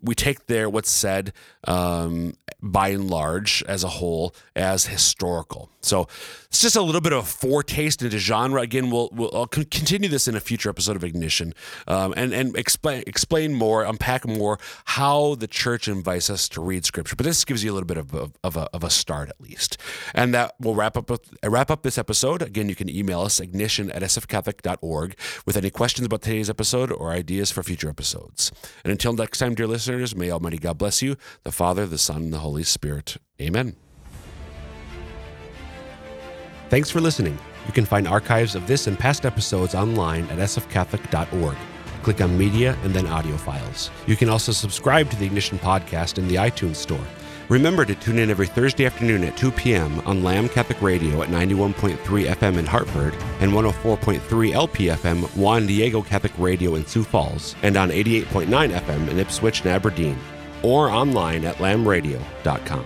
we 0.02 0.14
take 0.14 0.46
there 0.46 0.68
what's 0.68 0.90
said 0.90 1.32
um, 1.66 2.34
by 2.62 2.88
and 2.88 3.10
large 3.10 3.62
as 3.68 3.84
a 3.84 3.88
whole 3.88 4.34
as 4.54 4.86
historical. 4.86 5.70
So 5.80 6.08
it's 6.46 6.60
just 6.60 6.76
a 6.76 6.82
little 6.82 7.00
bit 7.00 7.12
of 7.12 7.24
a 7.24 7.26
foretaste 7.26 8.02
into 8.02 8.18
genre. 8.18 8.60
Again, 8.62 8.90
we'll, 8.90 9.08
we'll 9.12 9.30
I'll 9.32 9.46
continue 9.46 10.08
this 10.08 10.28
in 10.28 10.34
a 10.34 10.40
future 10.40 10.68
episode 10.68 10.96
of 10.96 11.04
Ignition 11.04 11.54
um, 11.86 12.12
and 12.16 12.32
and 12.32 12.56
explain 12.56 13.04
explain 13.06 13.54
more, 13.54 13.84
unpack 13.84 14.26
more 14.26 14.58
how 14.84 15.36
the 15.36 15.46
church 15.46 15.88
invites 15.88 16.30
us 16.30 16.48
to 16.50 16.60
read 16.60 16.84
Scripture. 16.84 17.16
But 17.16 17.24
this 17.24 17.44
gives 17.44 17.62
you 17.62 17.72
a 17.72 17.74
little 17.74 17.86
bit 17.86 17.96
of, 17.96 18.14
of, 18.14 18.32
of, 18.42 18.56
a, 18.56 18.68
of 18.74 18.84
a 18.84 18.90
start 18.90 19.28
at 19.28 19.40
least, 19.40 19.78
and 20.14 20.34
that 20.34 20.54
will 20.60 20.74
wrap 20.74 20.96
up 20.96 21.10
with, 21.10 21.32
wrap 21.44 21.70
up 21.78 21.84
this 21.84 21.96
episode. 21.96 22.42
Again, 22.42 22.68
you 22.68 22.74
can 22.74 22.90
email 22.90 23.20
us 23.20 23.38
ignition 23.38 23.88
at 23.92 24.02
sfcatholic.org 24.02 25.16
with 25.46 25.56
any 25.56 25.70
questions 25.70 26.06
about 26.06 26.22
today's 26.22 26.50
episode 26.50 26.90
or 26.90 27.12
ideas 27.12 27.52
for 27.52 27.62
future 27.62 27.88
episodes. 27.88 28.50
And 28.82 28.90
until 28.90 29.12
next 29.12 29.38
time, 29.38 29.54
dear 29.54 29.68
listeners, 29.68 30.16
may 30.16 30.28
Almighty 30.28 30.58
God 30.58 30.76
bless 30.76 31.02
you, 31.02 31.14
the 31.44 31.52
Father, 31.52 31.86
the 31.86 31.96
Son, 31.96 32.22
and 32.22 32.32
the 32.32 32.38
Holy 32.38 32.64
Spirit. 32.64 33.18
Amen. 33.40 33.76
Thanks 36.68 36.90
for 36.90 37.00
listening. 37.00 37.38
You 37.68 37.72
can 37.72 37.84
find 37.84 38.08
archives 38.08 38.56
of 38.56 38.66
this 38.66 38.88
and 38.88 38.98
past 38.98 39.24
episodes 39.24 39.76
online 39.76 40.24
at 40.30 40.38
sfcatholic.org. 40.38 41.56
Click 42.02 42.20
on 42.20 42.36
Media 42.36 42.76
and 42.82 42.92
then 42.92 43.06
Audio 43.06 43.36
Files. 43.36 43.92
You 44.08 44.16
can 44.16 44.28
also 44.28 44.50
subscribe 44.50 45.10
to 45.10 45.16
the 45.16 45.26
Ignition 45.26 45.60
Podcast 45.60 46.18
in 46.18 46.26
the 46.26 46.34
iTunes 46.34 46.76
Store. 46.76 47.06
Remember 47.48 47.86
to 47.86 47.94
tune 47.94 48.18
in 48.18 48.28
every 48.30 48.46
Thursday 48.46 48.84
afternoon 48.84 49.24
at 49.24 49.36
2 49.38 49.50
p.m. 49.52 50.00
on 50.00 50.22
Lamb 50.22 50.50
Catholic 50.50 50.82
Radio 50.82 51.22
at 51.22 51.30
91.3 51.30 51.96
FM 51.96 52.58
in 52.58 52.66
Hartford 52.66 53.14
and 53.40 53.52
104.3 53.52 54.20
LPFM 54.20 55.36
Juan 55.36 55.66
Diego 55.66 56.02
Catholic 56.02 56.32
Radio 56.38 56.74
in 56.74 56.84
Sioux 56.84 57.04
Falls 57.04 57.56
and 57.62 57.76
on 57.78 57.88
88.9 57.88 58.46
FM 58.48 59.08
in 59.08 59.18
Ipswich 59.18 59.60
and 59.62 59.70
Aberdeen 59.70 60.18
or 60.62 60.90
online 60.90 61.44
at 61.46 61.56
lambradio.com. 61.56 62.84